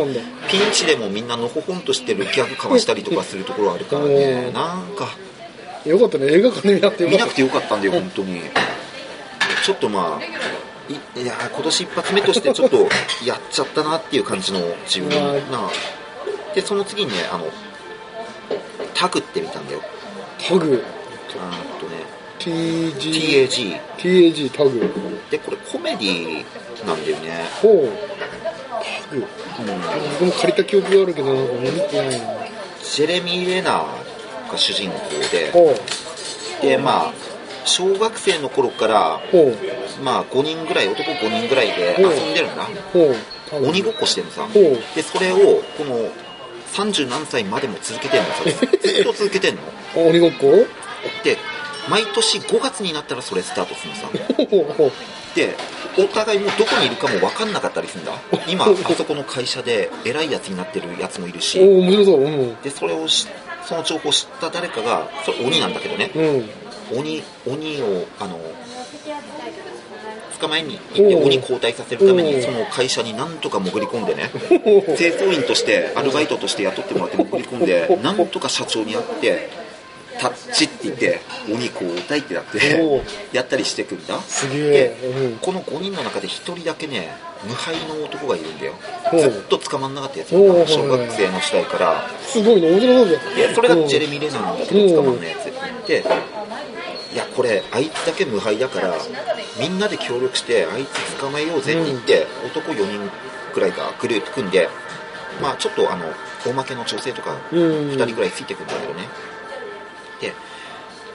[0.49, 4.15] ピンチでもみんなのほほんとしてるギャグかましたりとかするところあるからうん。
[4.15, 5.15] ねなんか。
[5.85, 8.41] よかったね映画館で見なくてよかっ見なくてよかったんだよ本当に。
[9.63, 10.23] ちょっとまあ
[11.17, 12.77] いいやー今年一発目としてちょっと
[13.25, 15.09] やっちゃったなっていう感じの自分
[15.51, 15.69] な。
[16.53, 17.45] でその次にねあの
[18.93, 19.81] タグってみたんだよ。
[20.39, 20.83] タグ。
[21.37, 22.15] あとね。
[22.39, 24.91] TAG TAG タグ。
[25.29, 26.45] でこれコメディ
[26.85, 27.45] なんだよね。
[27.61, 27.73] ほう。
[27.83, 27.89] うん。
[30.19, 32.17] 僕も借りた記憶があるけどなんか見てないな。
[32.83, 34.97] ジェレミー・レナーが主人公
[35.31, 35.51] で。
[36.61, 37.13] でまあ
[37.65, 39.19] 小学生の頃から
[40.03, 42.67] まあ5人ぐらい男5人ぐらいで遊んでるんだ。
[43.51, 44.47] 鬼ごっこしてるのさ。
[44.95, 46.09] でそれをこの
[46.73, 48.43] 30何歳までも続けてんのさ。
[48.83, 49.61] ずっと続けてんの。
[49.95, 50.65] あ鬼ごっこ？
[51.23, 51.37] で
[51.89, 54.09] 毎年5月になったらそれスタートするのさ。
[55.35, 55.55] で
[55.97, 58.13] お互いもうどこにいるかも分かんなかったりするんだ？
[58.47, 61.59] 今 あそこの会社で偉いやつになってるやつもいるし。
[61.59, 62.23] おお面白そう。
[62.23, 62.61] うん。
[62.61, 63.27] でそれをし
[63.65, 66.11] その情報を知った誰かがそれ鬼なんだけどね。
[66.15, 66.49] うん。
[66.99, 68.39] 鬼鬼をあの
[70.39, 74.29] 捕まえに行って鬼交代させるためにその会社になんとか潜り込んでね。
[74.97, 79.49] 清掃員としてアルバイトとして雇ってもらって潜り込んで なんとか社長に会って
[80.19, 82.59] タッチって言って鬼交代ってなって
[83.33, 84.19] やったりしてくんだ。
[84.21, 85.31] すげえ。
[85.31, 85.37] うん。
[85.39, 87.13] この5人の中で1人だけね
[87.47, 88.73] 無敗の男がいるんだよ。
[89.11, 92.09] ずっと捕まんなかったやつ小学生の時代から。
[92.21, 93.35] すごいね面白そうじゃん。
[93.35, 96.03] でそれがジェレミー・レナーなんだけど捕まんないやつで
[97.13, 98.93] いやこれあいつだけ無敗だから
[99.57, 103.09] みんなで協力してあいつ捕まえようぜって言って、男4人
[103.53, 104.67] くらいがグループ組んで
[105.41, 106.05] まあちょっとあの
[106.45, 107.59] 大負けの女性とかうん。
[107.91, 109.07] 2人ぐらいついてくんだけどね
[110.21, 110.33] で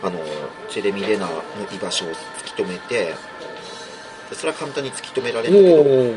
[0.03, 0.19] あの
[0.71, 1.43] ジェレミー・レナーの
[1.75, 2.15] 居場所を突
[2.57, 3.15] き止めて
[4.31, 6.15] でそれは簡単に突き止められるけど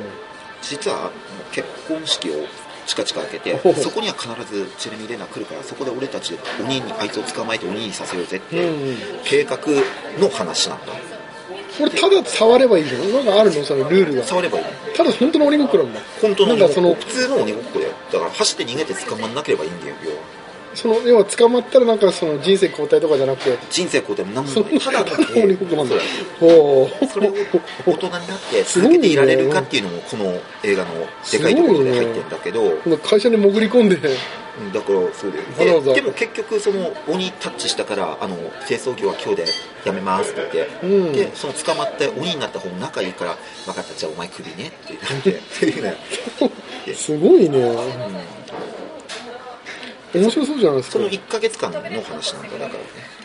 [0.62, 1.12] 実は
[1.52, 2.34] 結婚式を
[2.86, 9.58] チカチカ開けてそこには必ずジェレミー・レナー来るからそこで俺たちで鬼にあいつを捕まえて鬼にさせようぜってうん計画
[10.20, 10.94] の話なんだ。
[11.78, 13.24] これただ触ればいいの？
[13.24, 13.64] なんかあるの？
[13.64, 14.24] そのルールが。
[14.24, 14.72] 触ればいいの？
[14.96, 16.00] ただ本当の鬼ごっこなんだ。
[16.22, 17.92] 本当のなんかその普通の鬼ごっこだよ。
[18.12, 20.18] だから走って逃げて捕まんなければいいんだよ要は
[20.76, 27.34] その要は捕まったらなんかその人生交代とかじゃなくて人生こうでも何もただただだそうおおそれを
[27.86, 30.26] 大人になって続けていられるかっていうのもこの
[30.64, 30.94] 映画の
[31.32, 33.96] でかいところで入ってるんだけど、この会社に潜り込んで。
[33.96, 38.36] うんだからそうだよででも結局その鬼タッチしたからあの
[38.68, 39.46] 清掃業は今日で
[39.84, 41.14] やめますって言って、うん。
[41.14, 43.96] でその捕まって鬼になった方も仲いいから分かった。
[43.96, 45.40] じゃあお前クビねって言っ
[46.86, 46.94] て。
[46.94, 47.76] すごいね
[50.14, 50.94] 面白そうじゃないですか。
[50.94, 52.80] その1ヶ月間の話なんだだからね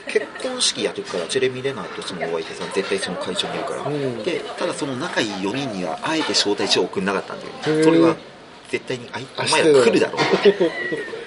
[0.07, 4.23] 結婚式やるからジェレミー・レナーとそのお相手さん絶対その会場にいるから、うん。
[4.23, 8.17] でただその仲いい4人にはあえて招待状を送んなかったんだよそれは
[8.71, 10.19] 絶対にあいあお前ら来るだろ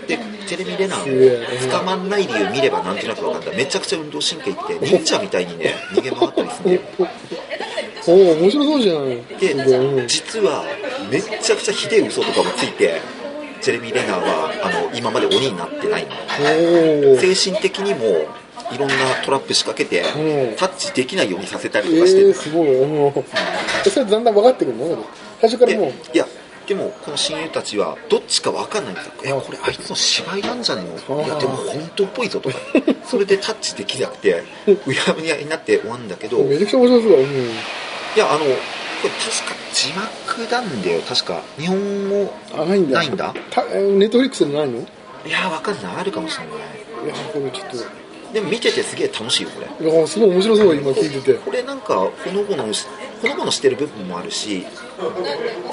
[0.08, 3.52] でジェレミー・レナーを捕まんない理由見ればなんとなく分かった。
[3.52, 6.82] めちゃくちゃ運動神経いって忍者みたいにね逃げ回ったりするんだよ。
[8.08, 9.28] おお面白そうじゃん。
[9.38, 10.08] ですごいうん。
[10.08, 10.65] 実は
[11.12, 13.00] めちゃくちゃひでえ嘘とかもついて
[13.62, 16.08] ジェレミー・レナーはあの今まで鬼になってない
[17.19, 18.28] 精神的にも
[18.71, 20.56] いろんなトラップ仕掛けてうん。
[20.56, 22.30] タッチできないようにさせたりえとかしてる。
[22.30, 22.67] ー、すごい。
[22.69, 23.13] お
[23.86, 25.06] えそれだんだん分かってくるの？
[25.41, 25.91] 最初からもう。
[25.91, 26.26] でいや
[26.67, 32.50] でもこの親友たちはどっちか分かんないんですよ「えこれあいつの芝居なんじゃねえのいやでも本当っぽいぞ」と。
[32.50, 32.56] か
[33.04, 36.39] それでタッチできなくてうやむやになって終わるんだけど。
[36.39, 37.17] いめちゃくちゃ面白そうだ。
[37.17, 37.52] うん。
[38.15, 38.45] やあの
[39.02, 41.02] これ確か字幕なんだよ。
[41.02, 42.98] 確か日本語あないんだ。
[43.00, 43.34] ないんだ。
[43.34, 44.80] ネットフリックスでないの？
[44.80, 44.82] い
[45.26, 45.96] いや分かんない。
[45.98, 46.56] あるかもしれない。
[47.08, 47.70] やこれちょっ
[48.34, 49.68] でも見ててすげえ楽しいよこれ。
[49.68, 51.34] といやすごい面白そう今聞いてて。
[51.40, 52.88] これなんかほのぼのし
[53.22, 54.66] ほのぼのしてる部分もあるし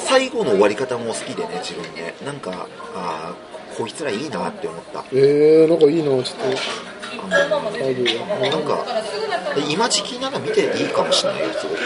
[0.01, 5.05] 最後の終わり方も好きでね自分ねなんかあーこいつらいいなって思った。
[5.13, 6.59] えー、なんかいいなちょっと
[7.09, 8.85] なんか
[9.69, 11.81] 今時期なら見ていいかもしれないよすごく。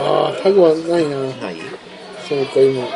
[0.00, 1.18] ああタグはないな。
[1.18, 1.56] ない
[2.28, 2.86] そうか今。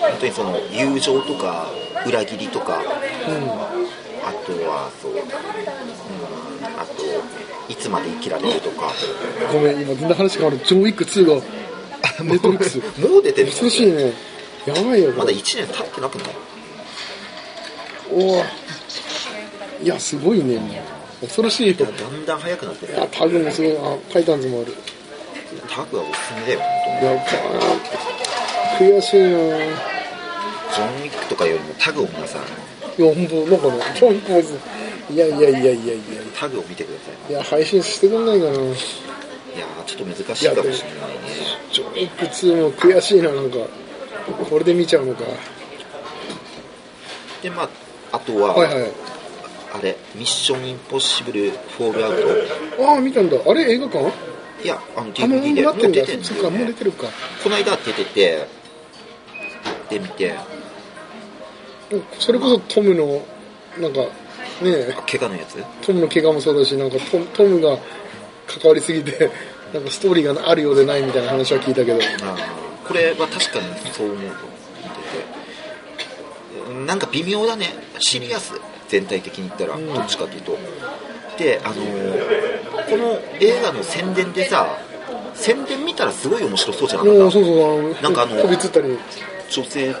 [0.00, 1.68] 本当にその友情とか
[2.06, 5.20] 裏切りとかうあとはそう、うん、
[6.78, 8.86] あといつまで生きられるとか。
[8.86, 8.90] ん
[9.52, 10.58] ごめん今全然話変わる。
[10.58, 11.34] ジョン・ウィック2が
[12.24, 13.46] ネットフリックスもう出てる。
[13.48, 14.12] 恐ろしいね。
[14.66, 16.28] やばいよまだこれ1年経ってなくない？
[18.12, 18.44] おお
[19.82, 20.82] いやすごいね。
[21.20, 22.94] 恐ろしいだんだん早くなってる。
[22.94, 24.74] いやタグもすごいあタイタンズもある。
[25.68, 27.24] タグはおすすめだよ本や
[28.78, 29.28] 悔しいな。
[29.28, 32.42] ジョン・ウィックとかよりもタグを皆さん
[33.02, 34.58] いや本当なんかねジョン・ウィックも
[35.10, 35.94] いやいやいやいやいや。
[35.94, 35.96] い
[36.38, 37.32] タグを見てください。
[37.32, 38.52] やいや配信してくんないかな。
[38.52, 41.08] いやーちょっと難しいかもしれない。
[41.14, 41.20] ね
[41.72, 43.56] ジョン・ウィック2も悔しいななんか。
[44.48, 45.24] これで見ちゃうのか。
[47.42, 47.68] でまあ
[48.12, 48.92] あとは、はいはい
[49.72, 52.16] あれミッションインポッシブルフォールアウ
[52.76, 53.36] トああ見たんだ。
[53.46, 54.10] あれ映画館？
[54.62, 57.06] いやあの DVD でもう出てんそっかもう出てるか。
[57.42, 58.46] この間出てて
[59.88, 60.34] で見て。
[62.18, 63.22] それこそトムの
[63.78, 64.00] なんか
[64.62, 65.56] ね怪我のやつ？
[65.86, 67.78] トムの怪我もそうだしなんかトムトムが
[68.46, 69.30] 関わりすぎて
[69.72, 72.00] なんかストーリーがあるようでないみたいな話は聞いたけど。
[72.86, 76.70] これは確かにそう思うと見てて。
[76.70, 77.72] うんなんか微妙だね。
[78.00, 78.52] シリアス
[78.90, 79.92] 全体的に言ったら、うん。
[79.94, 80.58] どっちかというと。
[81.38, 82.50] であのー
[82.90, 84.76] この映画の宣伝でさ
[85.34, 87.20] 宣伝見たらすごい面白そうじゃなかった？
[87.20, 87.50] もうそうそ
[88.00, 88.98] うなんかあの飛びつったり。
[89.50, 89.94] 女性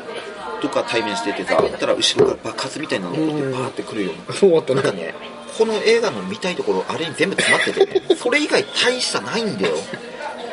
[0.62, 3.52] とか対面しててさだったら後ろから爆発みたいなのがうん。
[3.52, 4.34] バーってくるような。
[4.36, 4.82] そうだったね。
[4.82, 5.14] なんかね、
[5.58, 9.74] この映画の見たいところ、あれに全部詰まっててね、 それ以外大したないんだよ。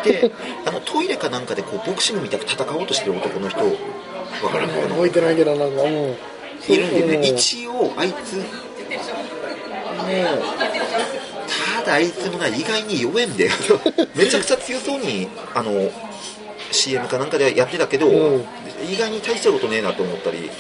[0.04, 0.32] で、
[0.66, 3.66] あのトイレかなんかでこうボクシングみたく戦おうとしてる男の人、わ
[4.52, 4.68] かる？
[4.68, 6.16] かな覚えてないけどなんかもう
[6.68, 7.16] いるんだよね。
[7.16, 8.46] うん一応、あいつ、もう、
[11.76, 13.52] ただあいつもな、意外に弱えんだよ。
[14.16, 15.90] めちゃくちゃ強そうに、あの、
[16.72, 18.46] CM かなんかでやってたけど、うん
[18.92, 20.52] 意外に大したことねえなと思ったり、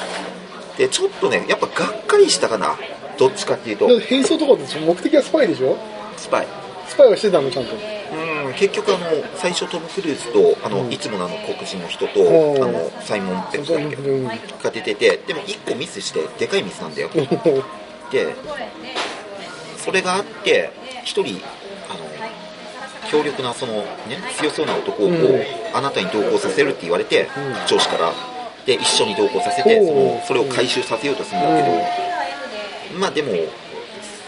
[0.78, 2.76] で、ちょっとね、やっぱがっかりしたかな。
[3.18, 5.76] どっちかっていうと変装とかって目的はスパイでしょ？
[6.18, 6.48] スパイ。
[6.88, 7.80] スパイはしてたのちゃんとうん
[8.58, 10.91] 結局あの最初トム・クルーズとあの、うん。
[10.91, 12.60] いつものあの黒人の人と、う。
[12.60, 17.10] んあのサイモン・ペックだっけうんが出ててでも1個ミスしてでかいミスなんだよ。
[18.12, 18.36] で
[19.78, 20.72] それがあって
[21.04, 21.22] 1人
[21.89, 22.06] あの
[23.10, 23.84] 強力なその、ね、
[24.38, 25.41] 強そうな男をこう、うん
[25.74, 27.28] あなたに同行させるって言われて、ん。
[27.67, 28.12] 上司から。
[28.65, 33.32] で一緒に同行させてそのそれを回収させようとするんだけど、まあでも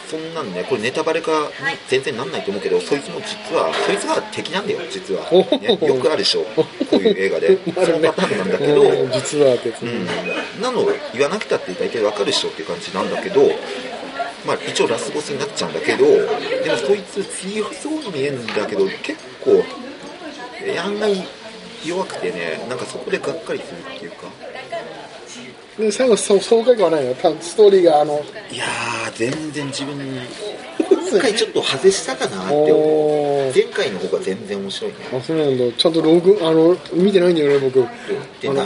[0.10, 1.50] そんなんねこれネタバレ化に
[1.88, 7.60] 全然なんないと思うけどそいつも実はそいつが敵なんだよ実は、おね、よくあるでしょこういう映画で。
[7.86, 10.08] そのパターンなんだけど、うん実はってやつうん、
[10.62, 13.42] なの言わなくたって大体わかるでしょっていう感じなんだけど、
[14.46, 19.64] まあ、一応ラスボスになっちゃうんだけどでもそいつ強そうに見えるんだけど結構
[20.66, 21.28] え案外
[21.86, 24.28] 弱くてねなんかそこでがっかりするっていうか
[25.80, 29.98] で最後そう爽快感はないのたストーリーがあのいやー全然自分
[31.12, 33.54] 今回ちょっと外したかなって思う。
[33.54, 34.98] 前回の方が全然面白いね。
[35.12, 35.76] あそうなんだ。
[35.76, 37.82] ちゃんとログあの見てないんだよね僕。
[38.42, 38.66] で長い。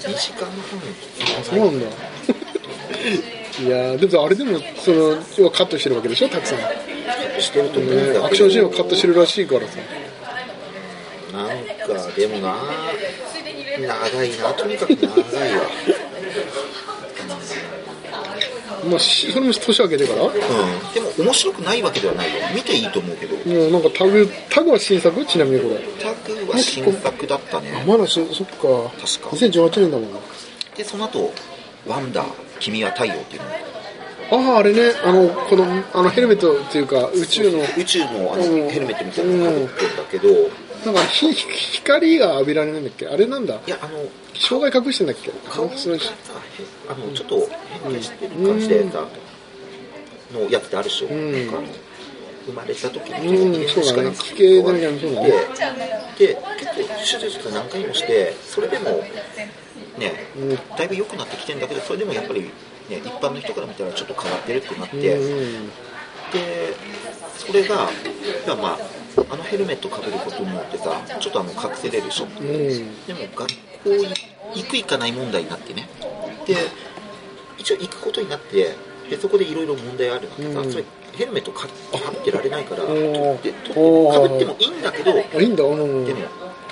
[0.00, 1.44] 2時間半。
[1.44, 1.86] そうなんだ。
[3.60, 6.58] いやーでもあれでもその要はカットしてるわけでしょたくさん、
[7.40, 9.78] してると思うアクションシーンをカットしてるらしいからさ。
[11.32, 12.56] なんかでもな
[13.80, 14.54] 長いな。
[14.54, 15.64] とにかく長いわ
[18.88, 20.22] まあしそれも年明けてから？
[20.22, 20.34] もうん。
[20.92, 22.40] でも面白くないわけではないよ。
[22.54, 23.36] 見ていいと思うけど。
[23.36, 25.24] うなんかタグタグは新作？
[25.24, 25.80] ちなみにこれ。
[26.02, 28.90] タグは新作だったあねまだしそっか。
[29.00, 29.36] 確か。
[29.36, 30.18] 2018年だもんな。
[30.76, 31.32] でその後
[31.86, 32.28] ワンダー
[32.60, 33.48] 君は太陽」っていうの。
[34.50, 34.92] あああれね。
[35.04, 37.60] あのこのあのヘルメットっていうか宇宙の。
[37.78, 38.68] 宇宙のあのうん。
[38.70, 40.50] ヘルメットみたいなのかぶってんだけどい
[40.84, 43.06] なんかひ光が浴びられないんだっけ？
[43.06, 43.60] あれなんだ？
[43.66, 43.98] やあの
[44.34, 45.30] 障害隠してんだっけ？
[45.48, 45.78] 顔があの
[47.12, 47.48] ちょっと
[47.82, 49.06] 変化してる感じでさ
[50.32, 51.32] のやつってあるでしょ、ん。
[51.32, 51.64] なん
[52.46, 53.68] 生まれた時に。
[53.68, 53.96] そうだね。
[53.96, 55.88] かなんか奇形だねそうだね。
[56.18, 58.90] でで結構手術何回もしてそれでも
[59.98, 60.56] ねうん。
[60.76, 62.50] だいぶ良くなってきてんだけどそれでもやっぱり、ね、
[62.90, 65.70] 一般の人から見たらちょっと変わってるってなって、うん
[66.32, 66.74] で
[67.38, 67.88] それが
[68.46, 68.78] まあま
[69.16, 72.24] ああのヘルメットかぶることによってさちょっとあの隠せれるでしょ？
[72.24, 72.38] うん。
[73.06, 73.48] でも学
[73.84, 74.14] 校に
[74.54, 75.88] 行く行かない問題になってね。
[76.46, 76.56] で
[77.58, 78.74] 一応行くことになって
[79.08, 80.70] でそこでいろいろ問題あるんだけどさ、うん。
[80.72, 81.72] それヘルメットかか
[82.10, 86.04] ってられないからお取ーって取おーってかぶってもいいんだけどあいいんだうん。
[86.04, 86.20] でも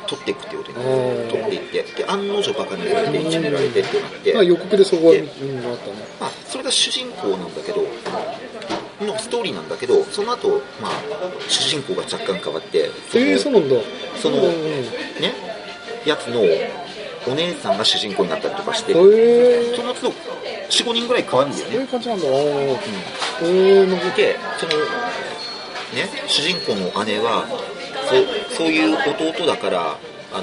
[0.06, 5.94] 取っていくってことにおー取っていってで案の定バカにされていじめられてってなって、まあ予告でそこは、でうん、あったね。
[6.20, 7.82] まあ、それが主人公なんだけど
[9.06, 10.92] のストーリーなんだけどその後、まあ
[11.48, 13.76] 主人公が若干変わってそのえー、そうなんだ。
[14.16, 14.52] そのうんうん。
[15.20, 15.52] ね
[16.04, 16.40] やつの
[17.30, 20.08] お姉さんが主人公になったりとかしてへえその都度
[20.68, 22.26] 45人ぐらい変わるんだよそういうね、感じなんだ。
[22.26, 27.46] うえー、なんかん、でそのね主人公の姉は
[28.50, 28.96] そそういう
[29.32, 29.98] 弟だから
[30.32, 30.42] あの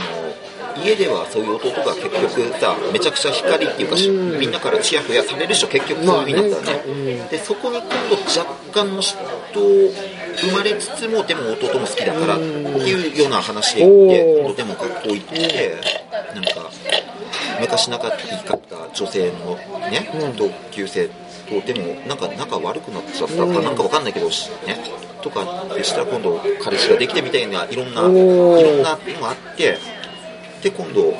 [0.84, 4.40] 家ではそういう弟が結局さめちゃくちゃ光っていうか、しうん。
[4.40, 9.18] みんなからチヤホヤされるでしょ結局そういう風になったらね,、まあでそこに今度若干の嫉
[9.54, 9.94] 妬
[10.38, 14.40] 生まれつつもでも弟も好きだからっていうような話で行っておー。
[14.40, 15.76] 今度でも学校行って
[16.34, 16.50] なんか
[17.62, 19.56] 昔仲いいかった女性の
[19.90, 20.36] ね、うん。
[20.36, 21.10] 同級生
[21.50, 23.64] とでもなんか仲悪くなっちゃったかうん。
[23.64, 24.78] なんかわかんないけどしね
[25.22, 29.78] とかでしたら今度彼氏ができてみたいないろんないろんなのがあって
[30.62, 31.14] で今度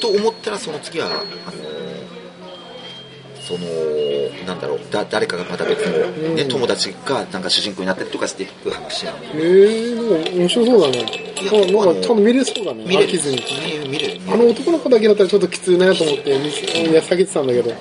[0.00, 1.90] と思ったらその次はあのー
[3.50, 3.66] その
[4.46, 6.48] なんだろうだ誰かがまた別の、ねうん。
[6.48, 9.18] 友達がなんか主人公になったりとかしていく話なの。
[9.18, 10.98] へえなんか面白そうだね。
[11.42, 12.84] いやなんかちゃんと見れそうだね。
[12.84, 13.08] 見れる。
[13.08, 13.38] 飽きずに。
[13.38, 17.74] 見れる見れるあの男の子だけだったらちょっときついなと思って見いや避けてたんだけど。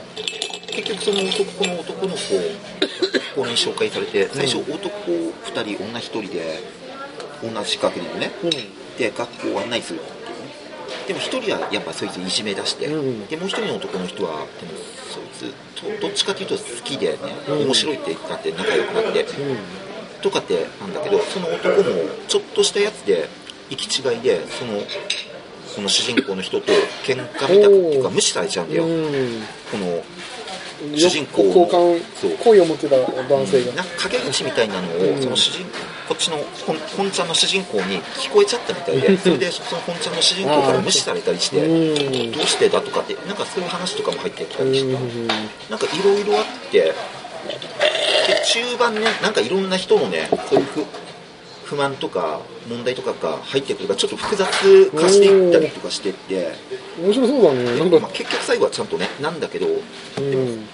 [0.71, 6.59] 結局その男の男の子ここに紹介されて最初男2人女1人で
[7.43, 8.31] 同じ学年でね。
[8.43, 10.33] うんで学校を案内するっていうね。
[11.07, 14.45] でも1人はやっぱそいついじめ出して、うんでもう1人の男の人はでも
[15.09, 19.57] そいつとどっちかというと好きでね、うん面白いってなって仲良くなって、うん
[20.21, 21.85] とかってなんだけどその男も
[22.27, 23.29] ちょっとしたやつで
[23.69, 24.81] 行き違いでその
[25.75, 26.73] この主人公の人と
[27.05, 30.03] 喧嘩みたいっていうか無視されちゃうんだよ、うんこの
[30.97, 32.31] 主人公の交換そう。
[32.38, 35.65] 恋を持ってた男性がなんか陰口みたいなのを、うんその主人
[36.09, 42.31] こっちの本本ちゃんの主人公に聞こえちゃったみたいでそれでその本ちゃんの主人公から無視されたりして、うん。
[42.31, 45.27] どうしてだとかってなんかそういう話とかも入ってきたりして、うん。
[45.69, 46.93] なんかいろいろあってで
[48.47, 50.85] 中盤ねなんかいろんな人のねそういう不
[51.65, 54.47] 不満とか問題とかが入ってくるからちょっと複雑
[54.89, 56.53] 化していったりとかしてって
[56.99, 57.77] 面白そうだね。
[57.77, 60.65] なんかでまあ、結局最後はちゃんとねなんだけどうん。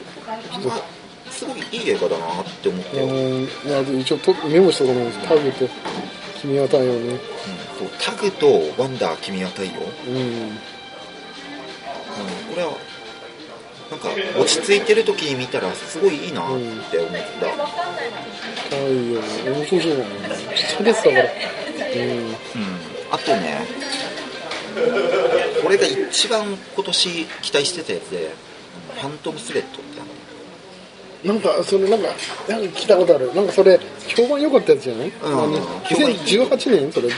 [0.66, 1.05] まあ
[1.36, 3.44] すごいいい映画だなって思って、あうん。
[3.44, 5.68] のまあ一応とメモしとかないタグと
[6.42, 7.20] 君は太陽ね。
[7.78, 8.48] そうタグと
[8.82, 9.72] ワンダー君は太陽、
[10.08, 10.58] うん、うん。
[12.50, 12.72] これは
[13.92, 16.48] なんか落ち着いてる時に見たらすごいいいなっ
[16.90, 17.52] て思った、
[18.64, 19.22] 太陽
[19.54, 20.36] 面白そうだね。
[20.56, 21.24] ストレスだから。
[21.24, 22.10] うん。
[22.10, 22.36] うん、
[23.12, 23.60] あとね
[25.62, 28.32] これが一番今年期待してたやつで
[28.96, 30.10] 「ファントムスレッド」ってある
[31.26, 32.08] なんかそれなんか
[32.48, 33.34] なんか聞いたことある。
[33.34, 33.80] なんかそれ
[34.16, 35.26] 評判良かったやつじゃない、うん。
[35.26, 37.10] あの2018年それ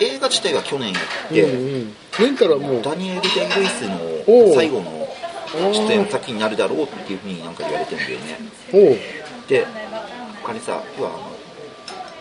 [0.00, 1.94] 映画自体は去年やって、うんうん。
[2.18, 2.82] レンタルはもう。
[2.82, 5.06] ダニエル・デイ・ルイスの最後の
[5.72, 8.98] 出演先になるだろうっていうふうになんか言われてるんだよね。
[9.46, 9.66] で
[10.46, 11.34] あれさ要はあの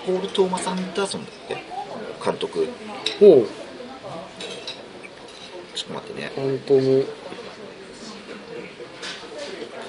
[0.06, 1.56] ポール・トーマス・アンダーソンだっけ？
[2.24, 2.68] 監督。
[5.76, 6.32] ちょっと待ってね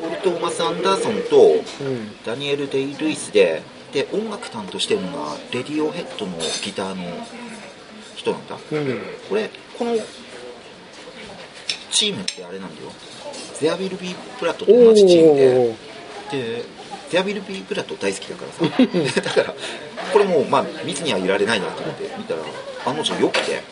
[0.05, 2.25] ポール・トーマス・アンダーソンとうん。
[2.25, 3.62] ダニエル・デイ・ルイスで
[3.93, 7.05] で音楽担当してるのがレディオヘッドのギターの
[8.17, 8.57] 人なんだ。
[8.57, 9.01] うん。
[9.29, 9.97] これこの
[11.90, 12.90] チームってあれなんだよ。
[13.55, 15.77] ゼアビル・ビー・プラットとお同じチームで。
[16.29, 16.64] おで
[17.09, 19.21] ゼアビル・ビー・プラット大好きだからさ。
[19.23, 19.55] だから
[20.12, 22.40] これもうまあ見ずにはいられないなと思って見たら
[22.85, 23.62] 案の定良くて。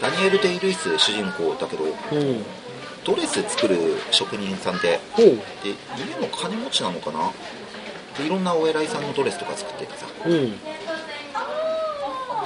[0.00, 2.44] ダニエル・デイ・ルイス主人公だけどうん
[3.04, 3.76] ドレス作る
[4.10, 7.30] 職人さんでで家の金持ちなのかな？
[8.16, 10.06] でいろんなお偉いさんのドレスとか作っててさ。
[10.26, 10.52] うん。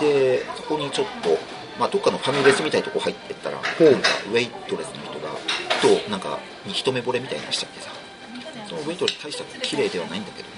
[0.01, 1.31] でそこにちょっと、
[1.79, 3.83] まあ、どっかのファミレスみたいなとこ入ってったら、う。
[3.83, 5.31] んなんかウェイトレスの人が
[6.05, 7.91] となんか一目惚れみたいなのしちゃってさ。
[8.69, 10.49] そのウェイトレス大した綺麗ではないんだけど。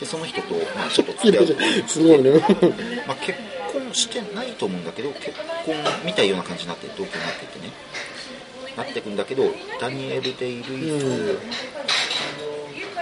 [0.00, 1.46] でその人と、まあ、ちょっと付き合う。
[1.86, 2.32] すごいね。
[3.06, 3.38] まあ、結
[3.72, 5.32] 婚してないと思うんだけど結
[5.64, 5.74] 婚
[6.04, 7.72] みたいような感じになって同居になっててね
[8.76, 9.44] なってくんだけど
[9.80, 11.38] ダニエル・デイ・ルイス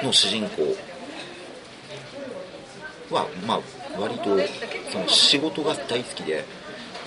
[0.04, 0.62] の主人公
[3.14, 3.60] は、まあ、
[3.98, 4.36] 割と
[4.90, 6.44] その仕事が大好きで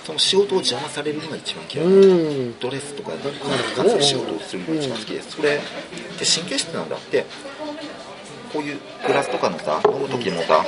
[0.04, 2.58] その仕事を邪魔されるのが一番嫌い、うん。
[2.60, 3.18] ドレスとかに
[3.74, 5.60] 関する仕事をするのが一番好きでそれで
[6.24, 7.26] 神経質なんだって
[8.52, 10.64] こういうグラスとかのさ飲む時もさ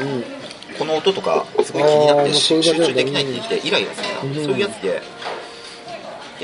[0.00, 0.24] うん。
[0.78, 4.36] この音とかすごい気になって集中できないって言ってイライラするうん。
[4.36, 5.02] なそういうやつで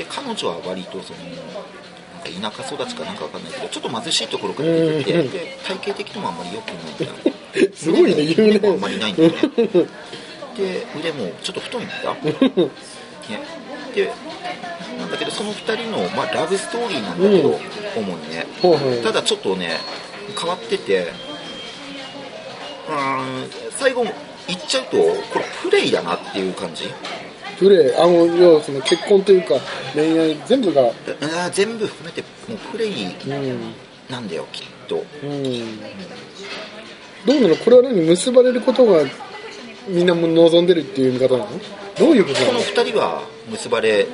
[0.05, 1.19] で彼女は割とその
[2.39, 5.31] なんか田舎育ちかなんかわかんないけどちょっと貧しいところから出てきてうん。
[5.31, 6.77] で体型的にもあんまり良くない。
[6.99, 9.37] みたいなすごいね言うねあんまりないんだよね
[10.57, 11.93] で腕もちょっと太いんだ。
[12.13, 12.33] ね。
[13.93, 14.11] で
[14.97, 17.55] なんだけどその2人の、まあ、ラブストーリーなんだけど、うん。
[17.95, 18.45] 主にね。
[19.03, 19.77] ただちょっとね
[20.39, 21.07] 変わってて
[22.87, 24.03] うーん最後
[24.47, 26.85] 言っちゃうとこれプレイだなっていう感じ
[27.57, 29.55] プレイあの要はその結婚というか
[29.93, 30.81] 恋愛全部が。
[30.81, 33.73] あー全部含めてもうプレイうん
[34.09, 35.03] なんだよきっと。
[35.23, 35.43] うん。
[37.25, 37.55] どうなの？
[37.55, 39.03] これは何結ばれることが
[39.87, 41.49] みんなも望んでるっていう見方なの？
[41.97, 44.07] どういうことなこのの2人は結ばれる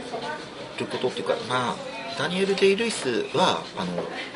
[0.89, 1.75] ことっていうかまあ
[2.21, 3.91] ダニエル・デイ・ルイスはあの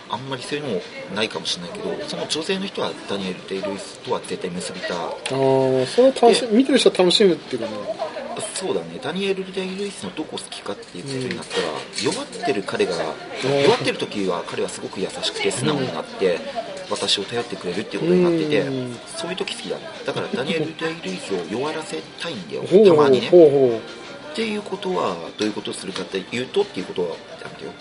[0.10, 4.96] あんまりそういうのないかもしれないけどその女性の人はダニエル・デイ・ルイスとは絶対結びた。
[4.96, 7.74] ああそれは楽し見てる人は楽しむっていうかね
[8.56, 9.00] そうだね。
[9.02, 11.68] ダニエル・デイ・ルイスのどこ好きかっていうことになったら、
[12.04, 12.98] 弱ってる彼がん。
[12.98, 16.40] 弱ってる時は彼はすごく優しくて素直になって、
[16.90, 18.98] 私を頼ってくれるっていうことになってて、うん。
[19.16, 19.84] そういう時好きだね。
[20.06, 22.64] だからダニエル・デイ・ルイスを弱らせたいんだよ。
[22.64, 23.30] たまにね。
[23.30, 23.82] ほうほ
[24.36, 27.18] っていうことはどういうことをするかっていうとっていうことはなん
[27.54, 27.72] だよ。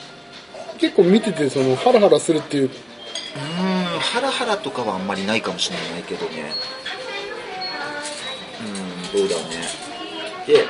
[0.79, 2.67] 結構見ててそのハラハラするっていう。
[2.67, 6.53] うーんハラハラとかはあんまりないかもしれないけどね。
[8.61, 9.57] うーんどうだろうね。
[10.47, 10.65] で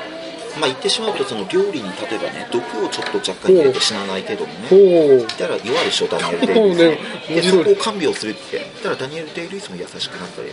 [0.59, 4.69] まあ言ってしまうとその料理に例えばね毒をちょっと若干入れて死なないけどもね。
[4.71, 4.79] ほう。
[5.19, 6.99] 言ったら弱いでしょダニエル・デイ・ルイスね。
[7.29, 10.49] でそこを看病するって言ったらダニエル・デイ・ルイスも優しくなったり。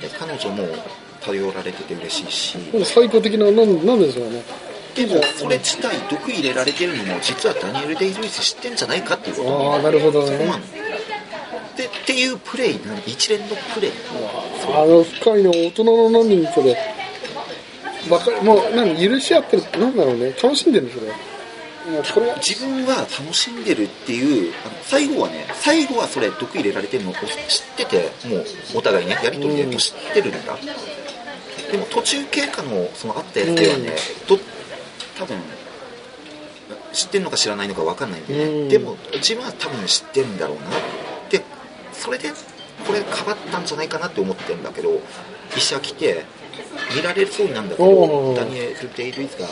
[0.00, 0.66] で彼女も
[1.24, 2.58] 頼られてて嬉しいし。
[2.84, 4.42] 最高的ななんなんでしょうね？
[4.94, 10.36] でもそれ自体毒入れられてるのも実はダニエル・デイ・ルイス知ってんじゃないかっていうことああなるほどね。
[10.36, 10.58] そこま
[11.76, 11.84] で。
[11.84, 13.92] でっていうプレイな一連のプレイ。
[14.68, 16.76] あの深いの大人の何人それ。
[18.10, 18.42] わかる。
[18.42, 19.62] もう何許し合ってる。
[19.78, 21.06] なんだろうね楽しんでるそれ。
[21.92, 27.22] もうこれは自分は楽しんでるっていうあの最後はね最後はそれ毒入れられてるのを知っ
[27.76, 28.44] ててもう
[28.76, 30.56] お互いねやり取りで知ってるんだ、
[31.72, 33.96] でも途中経過のそのあったやつではね、
[34.28, 34.38] ど
[35.18, 35.38] 多分
[36.92, 38.68] 知ってるのか知らないのか分かんないんで、ねうん。
[38.68, 40.64] でも自分は多分知ってるんだろうな
[41.30, 41.42] で
[41.92, 42.30] それで
[42.86, 45.00] これかばったんじゃないかなって思ってるんだけど
[45.56, 46.24] 医者来て
[46.94, 49.46] 見られそうになんだけどダニエル・デイ・ルイスが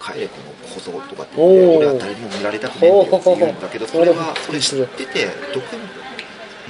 [0.00, 5.64] 帰れこの小僧とかって言って俺は誰にも見られたくねえんだよって言うんだけどそれはそれ知ってて毒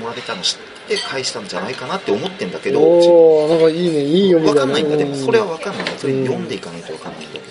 [0.00, 0.58] もられたの知っ
[0.88, 4.66] て返したんじゃないかなって思ってんだけどおおなんかいいねいい読みだね。
[4.66, 5.86] 分かんないんだでもそれはうん分かんない。
[5.98, 7.44] それ読んでいかないと分かんないんだけど。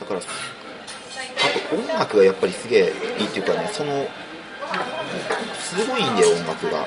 [0.00, 0.22] だからあ
[1.70, 4.06] と音楽がやっぱりすげえいいっていうかねその
[5.58, 6.86] すごいんだよ音楽が。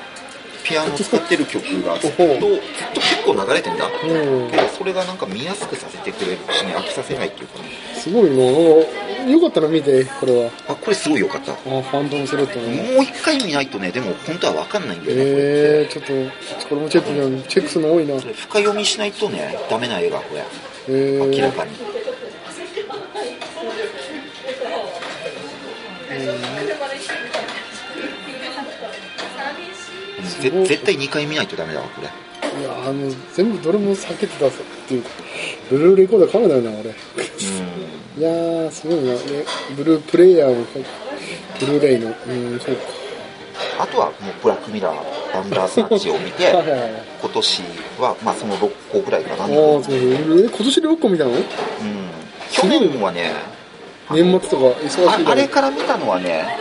[0.64, 2.46] ピアノ使ってる曲がずっとずっと
[3.00, 3.86] 結構流れてんだ。
[3.86, 4.48] うん。
[4.48, 7.64] けどそれがなんか見やすくさせてくれるしね飽きさせないっていうかね。
[7.96, 8.36] すごいな
[9.30, 10.50] よかったら見てこれは。
[10.68, 11.52] あこれすごい良かった。
[11.52, 12.94] あファントムスレッドね。
[12.94, 17.42] もう一回見ないとねでも本当は分かんないんだよね、えー、ちょっとこれもチェックしよう。
[17.42, 18.18] チェックするの多いな。
[18.18, 20.42] 深読みしないとねダメな映画これ。
[20.88, 21.70] えー、明らかに、
[30.40, 32.08] 絶対2回見ないとダメだわこれ
[32.60, 34.50] いやあの全部どれも避けてたっ
[34.86, 35.10] ていうか
[35.70, 36.90] ブルーレコーダー買うんだよな俺。
[36.90, 36.92] う
[38.18, 39.18] いやーすごいな、ね、
[39.76, 40.66] ブループレイヤーも
[41.58, 42.08] ブルーレイの。
[42.08, 42.82] うんそうか。
[42.82, 43.02] ん
[43.78, 47.62] あとはもうブラックミラーバンダースナッチを見て 今年
[47.98, 49.94] はまあその6個ぐらいかな、ああうん、そう。
[49.94, 51.32] え今年で6個見たの？
[52.50, 53.32] 去年はね
[54.10, 56.58] 年末とか忙しいあれから見たのはね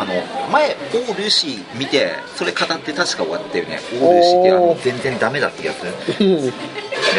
[0.00, 0.14] あの
[0.52, 5.78] 前「オー・ルーシー」見てそれ語って確か終わったよね「オー・ルーシー」ってあの全然ダメだってやつ
[6.18, 6.52] でうん。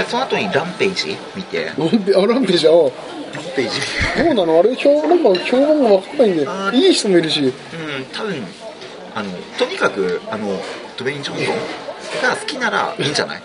[0.09, 1.65] その後に「ランページ」見て。
[1.77, 2.67] ランペあランページ？
[2.67, 2.71] あ。
[2.71, 2.91] ラン
[3.55, 4.23] ページ。
[4.23, 4.59] どうなの？
[4.59, 7.41] あれ評なんか評判が分かんないんでいい人もいるし。
[7.41, 7.53] うん
[8.13, 8.47] 多分
[9.15, 10.47] あのとにかくあの
[10.95, 11.55] ドウェイン・ジョンソン
[12.21, 13.41] が好きならいいんじゃない？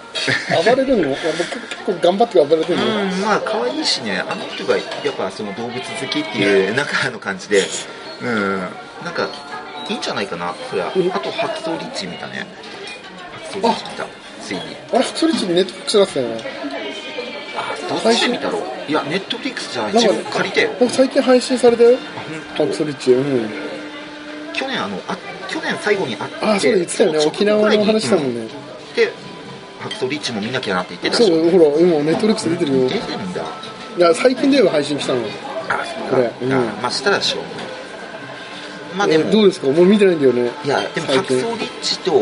[0.65, 1.09] 暴れるの？
[1.17, 1.27] 結
[1.87, 4.23] 構頑張って暴れてるの、うんまあ可愛いしね。
[4.29, 7.63] あの人がやっぱその動物好きっていうなんかの感じで。
[8.23, 8.69] うん
[9.03, 9.29] なんか
[9.89, 12.47] いいんじゃないかなそれはうんあとハクソリッチ見たね。
[13.33, 14.07] ハクソリッチ見た
[14.41, 14.61] ついに。
[14.93, 16.45] あれハクソリッチにネットフリックスだったよね。
[17.57, 18.63] あどっちで見たろう。
[18.91, 21.99] いやネットフリックスじゃ自分借りてなんか最近配信されたよ
[22.57, 23.13] あハクソリッチ。
[23.13, 23.49] うん。
[24.53, 25.17] 去年あのあ
[25.49, 27.19] 去年最後に会ってあそうだ言ってたよね。
[27.27, 28.43] 沖縄の話したもんね。
[28.43, 28.49] ね、
[28.97, 29.13] で
[29.81, 31.47] ハクソリッチも見なきゃなって言ってたそでしょ。
[31.47, 32.89] うほら今ネットフリックス出てるよ。
[32.89, 33.43] 出てるんだ。
[33.97, 35.21] いや最近だよ配信したの。
[35.69, 36.33] あそっかこれ。
[36.43, 36.53] うん。
[36.53, 37.43] あまあしたらでしょ
[38.97, 39.67] まあでも、えどうですか？
[39.69, 40.51] もう見てないんだよね。
[40.65, 41.17] いやでも最近。
[41.17, 42.13] ハクソリッチと、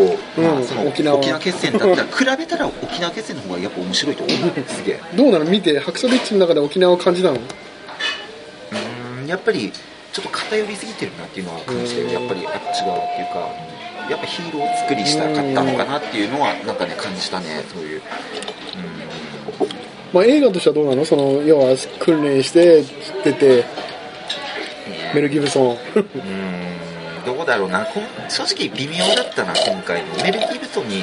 [0.41, 1.17] まあ、その沖縄。
[1.19, 2.27] 沖縄決戦だった。
[2.27, 4.37] ら比べたら沖縄決戦の方がやっぱ面白いと思う
[4.69, 5.45] すげえ どうなの？
[5.45, 7.35] 見てハクソリッチの中で沖縄を感じたの？
[7.37, 9.71] うーんやっぱり
[10.13, 12.11] ちょっと偏りすぎてるなっていうのは感じてうん。
[12.13, 13.49] やっぱりあっち側っていうか
[14.11, 18.03] やっぱヒーロー作りしたかったのかなっていうのはなんかね感じたねそういう。
[19.61, 19.69] うん。
[20.13, 21.05] まあ映画としてはどうなの？
[21.05, 22.83] その要は訓練して
[23.25, 23.65] 出て
[25.15, 25.73] メル・ギブソン。
[25.73, 27.25] うーん。
[27.25, 27.87] どうだろうな。
[28.29, 30.15] 正直微妙だったな今回の。
[30.23, 31.03] メル・ギブソンに。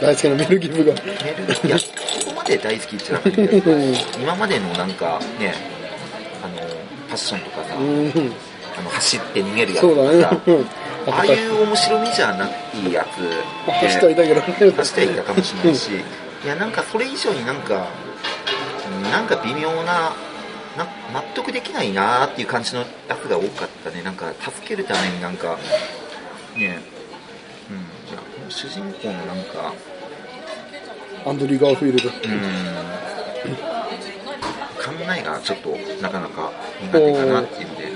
[0.00, 0.94] 大好きなメル・ギブが。
[1.04, 1.86] メルいやそ
[2.26, 3.94] こまで大好きじゃなくてうん。
[4.20, 5.54] 今までのなんかね
[6.42, 6.58] あの
[7.08, 8.12] パッションとかさ、うん。
[8.76, 10.22] あの走って逃げるやつそうだね。
[10.22, 10.66] さうん
[11.04, 13.18] ああいう面白みじゃないやつ
[13.66, 14.54] まあ走ってはいたけど走っ
[14.94, 15.90] てはいたかもしれないし、
[16.44, 17.88] いやなんかそれ以上になんか
[18.88, 20.12] うんなんか微妙な
[20.76, 24.02] な納得できないなーっていう感じのやつが多かったね。
[24.02, 25.58] なんか助けるためになんか
[26.56, 26.64] ねうん。
[26.64, 29.74] いや主人公のなんか
[31.26, 32.08] アンドリュー・ガーフィールド。
[32.08, 32.12] うん。
[34.82, 35.70] 考えがちょっと
[36.02, 37.92] なかなか苦手かなっていうので。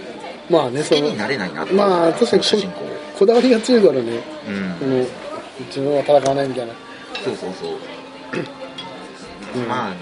[0.49, 2.85] まあねそのなれないなってまあ確かに主人公。
[3.18, 4.22] こだわりが強いからね
[4.81, 5.07] うん。
[5.68, 6.74] 自分は戦わないみたいな。
[7.24, 7.70] そうそうそう、
[9.57, 9.97] う んまあね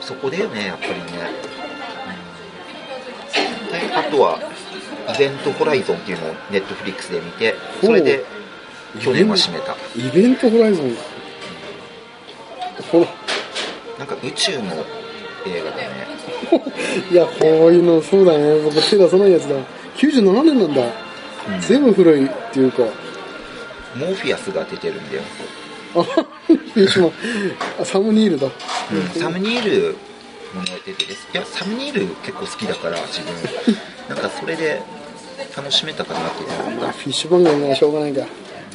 [0.00, 0.98] そそこだよねやっぱりね、
[3.72, 4.38] うん、とは
[5.14, 8.24] イベントホライゾンっていうのをネットフリックスで見てそれで
[9.00, 9.74] 去年は締めた。
[9.96, 10.94] イベントホライゾン。
[12.90, 13.06] ほら
[13.98, 14.64] なんか宇宙の
[15.46, 16.06] 映画だね。
[17.10, 18.60] いやこういうのそうだね。
[18.60, 19.54] 僕手出さないやつだ。
[19.96, 21.60] 97年なんだ、うん。
[21.60, 22.82] 全部古いっていうか。
[23.96, 25.22] モーフィアスが出てるんだよ、
[27.78, 29.96] あ サム・ニールだ、うんサム・ニール
[30.54, 33.34] もね出てるいやサム・ニール結構好きだから自分。
[34.08, 34.82] なんかそれで
[35.56, 38.26] 楽しめたかなっていうのがあったフィッシュバンがしょうがないか。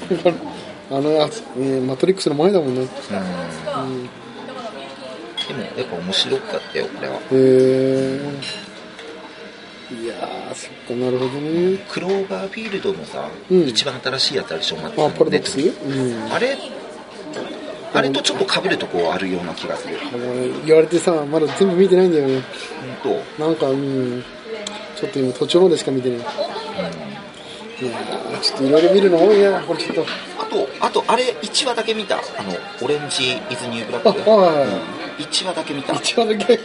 [0.90, 2.82] あのやつ、ね、マトリックスの前だもんね。
[2.82, 2.88] うん。
[5.48, 7.16] でもやっぱ面白かったよこれは。
[7.16, 8.22] へえ
[9.90, 11.78] いやーそっかなるほどね。
[11.90, 13.68] クローバーフィールドのさ、うん。
[13.68, 15.60] 一番新しいやつあるでしょまあパラドックス？
[15.60, 16.34] うん。
[16.34, 16.58] あれ
[17.94, 19.98] あれとちょっと被るとこあるような気がする。
[20.66, 22.42] 言われてさまだ全部見てないんだよね。
[23.04, 24.24] 本当なんかうん
[24.96, 26.18] ちょっと今途中までしか見てない。
[26.20, 30.06] いやーちょっといろいろ見るの多いなこれちょっと。
[30.40, 32.16] あとあとあれ1話だけ見た？
[32.16, 34.56] あのオレンジ・イズ・ニュー・ブラックあはい。
[34.60, 36.54] はい1話だけ見た、うん、い一話だけ。
[36.54, 36.60] や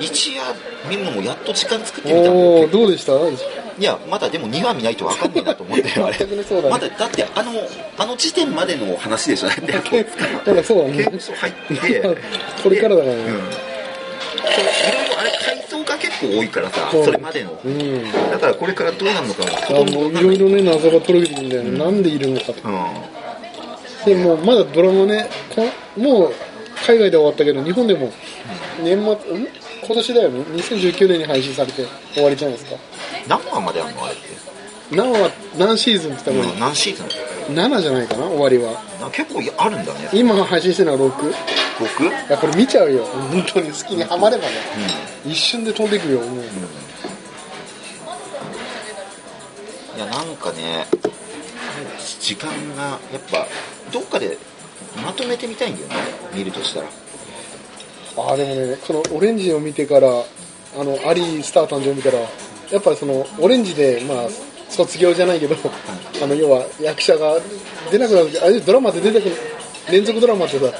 [0.00, 0.54] 1話
[0.88, 3.12] 見るのもやっと時間作ってみたんだおどうでした？
[3.78, 6.18] いやまだでも2話見ないと分かんないなと思ってあれ。
[6.26, 6.44] ね。
[6.70, 7.52] まだだってあの
[7.98, 9.72] あの時点までの話でしょだって。
[9.72, 10.96] だからそうだね。
[10.98, 12.18] 刑務所入って。
[12.62, 13.22] これからだからね。
[13.22, 13.26] うん。
[13.26, 17.58] そういろいろあれ階層が結構多いからさそれまでの。
[17.64, 18.12] うん。
[18.30, 22.68] だからこれからどうなるのかいいろいろね謎が解けてくるんだよね、なんでいるのかと。
[22.68, 22.84] うん。
[24.04, 25.66] でもうまだドラマねこ
[26.00, 26.32] もう
[26.86, 28.12] 海外で終わったけど日本でも
[28.82, 29.48] 年末ん？
[29.86, 30.40] 今年だよね。
[30.40, 32.76] 2019年に配信されて終わりじゃないですか
[33.28, 34.22] 何話まであんのあれって？
[34.94, 37.06] 何は何シーズンって言ったうん何シーズン？
[37.56, 38.72] ら7じゃないかな終わりは。
[39.00, 40.10] な結構あるんだね。
[40.12, 41.30] 今配信してるのは 6?
[41.30, 42.30] い 6?
[42.32, 43.04] やこれ見ちゃうよ。
[43.04, 44.50] 本当に好きにハマればね。
[45.26, 46.44] 一瞬で飛んでくるよもう。
[49.96, 50.86] いやなんかね
[52.20, 53.46] 時間がやっぱ
[53.92, 54.38] どっかで
[55.04, 55.94] まとめてみたいんだよね。
[56.34, 56.88] 見るとしたら。
[58.16, 62.18] ああでもねこのオレンジを見てからあのアリースター誕生を見たら
[62.70, 64.28] やっぱりそのオレンジでまあ
[64.68, 65.56] 卒業じゃないけど
[66.22, 67.36] あの要は役者が
[67.90, 69.36] 出なくなる時あれドラマで出てくる
[69.90, 70.72] 連続ドラマってさ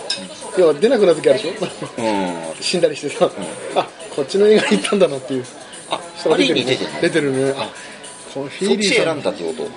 [0.59, 1.51] 要は出なくなる時あるでしょ？
[1.51, 2.03] う
[2.61, 2.63] ん。
[2.63, 3.29] 死んだりしてさ、
[3.75, 5.45] あこっちの映画に行ったんだなっていう。
[5.91, 6.73] あ人が出てるね。
[6.73, 7.55] に出てるね。
[7.57, 7.69] あ
[8.33, 9.19] このフィーリーさん。
[9.19, 9.69] んだってこと？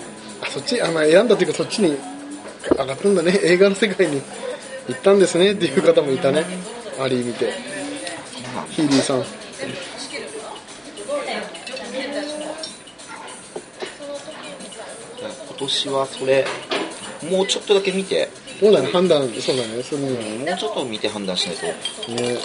[0.41, 1.97] あそっちあの選んだっていうかそっちに
[2.70, 3.39] 上がったんだね。
[3.43, 4.22] 映画の世界に
[4.88, 6.45] 行ったんですねっていう方もいたね。
[6.99, 7.51] アリー見て。
[8.70, 9.24] ヒーリーさん
[15.58, 16.45] 年はそれ
[17.30, 18.30] もうちょっとだけ見て。
[18.60, 21.66] そうだね判断そうだねそのもうちょっと見て判断しないと。
[22.12, 22.38] ね。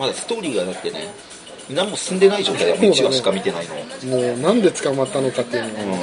[0.00, 1.08] まだストーリーがだってね
[1.70, 3.66] 何も進んでない状態でもう1話しか見てない
[4.02, 5.84] の、もうなんで捕まったのかっていうのが。
[5.84, 6.00] うん。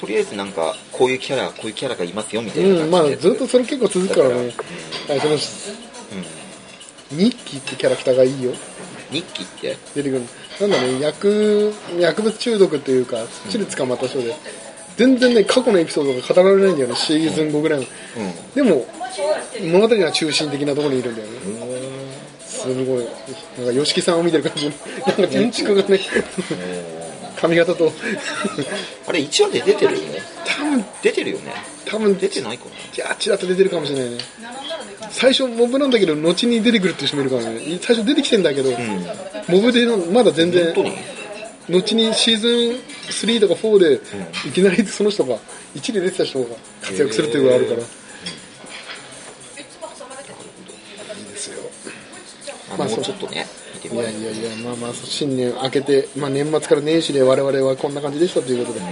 [0.00, 4.34] とりあえずなんかこういうキャラこういうキャラがいますよみたいなうん、まあずっとそれ結構続くからね。
[5.08, 5.36] はいそのう
[7.14, 7.18] ん。
[7.18, 8.52] ニッキーってキャラクターがいいよ。
[9.10, 9.76] 日記って？
[9.94, 10.22] 出てくる
[10.62, 14.34] なんだね薬薬物中毒っていうかそっちで捕まった人で。
[14.96, 17.86] 全然ね過去のエピソードが語られないんだよねシーズン5ぐらいの。
[18.18, 18.54] うん。
[18.54, 18.86] でも
[19.72, 21.34] 物語が中心的なところにいるんだよね。
[22.40, 23.04] すごい。
[23.04, 23.12] なんか
[23.72, 25.98] YOSHIKI さんを見てる感じなんか建築がね
[27.40, 27.90] 髪型と。
[29.08, 30.18] あれ1話で出てるよね。
[30.46, 30.84] 多分。
[31.02, 31.54] 出てるよね。
[31.86, 32.16] 多分。
[32.18, 34.18] 出てないかいやちらっと出てるかもしれないね
[35.12, 39.04] 最初モブなんだけど後に出てくるって人もいるからね最初出てきてんだけど、なうん。
[39.48, 42.50] モブでのまだ全然後にシーズン
[43.10, 44.00] 3とか4で
[44.48, 45.38] いきなりその人が
[45.74, 46.46] 1で出てた人が
[46.80, 47.82] 活躍するっていうのがあるから、い
[51.22, 51.62] いですよ。
[52.76, 53.46] まああもうちょっとね
[53.84, 58.84] いやいやいやまあまあ新年明けて、まあ、年末から年始で我々はこんな感じでしたということで、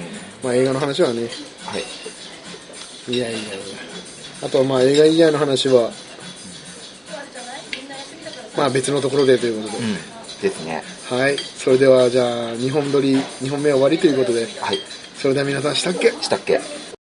[0.43, 1.29] まあ、映画の話はね。
[1.65, 3.13] はい。
[3.13, 3.49] いやいやいや。
[4.43, 5.91] あとはまあ映画以外の話は
[8.61, 9.95] まあ別のところでということで、うん。
[10.43, 10.83] ですね。
[11.09, 11.39] はい。
[11.39, 14.47] それではじゃあ2本撮り2本目は終わりということで。
[14.61, 14.79] はい。
[15.17, 16.11] それでは皆さんしたっけ？
[16.21, 16.61] したっけ？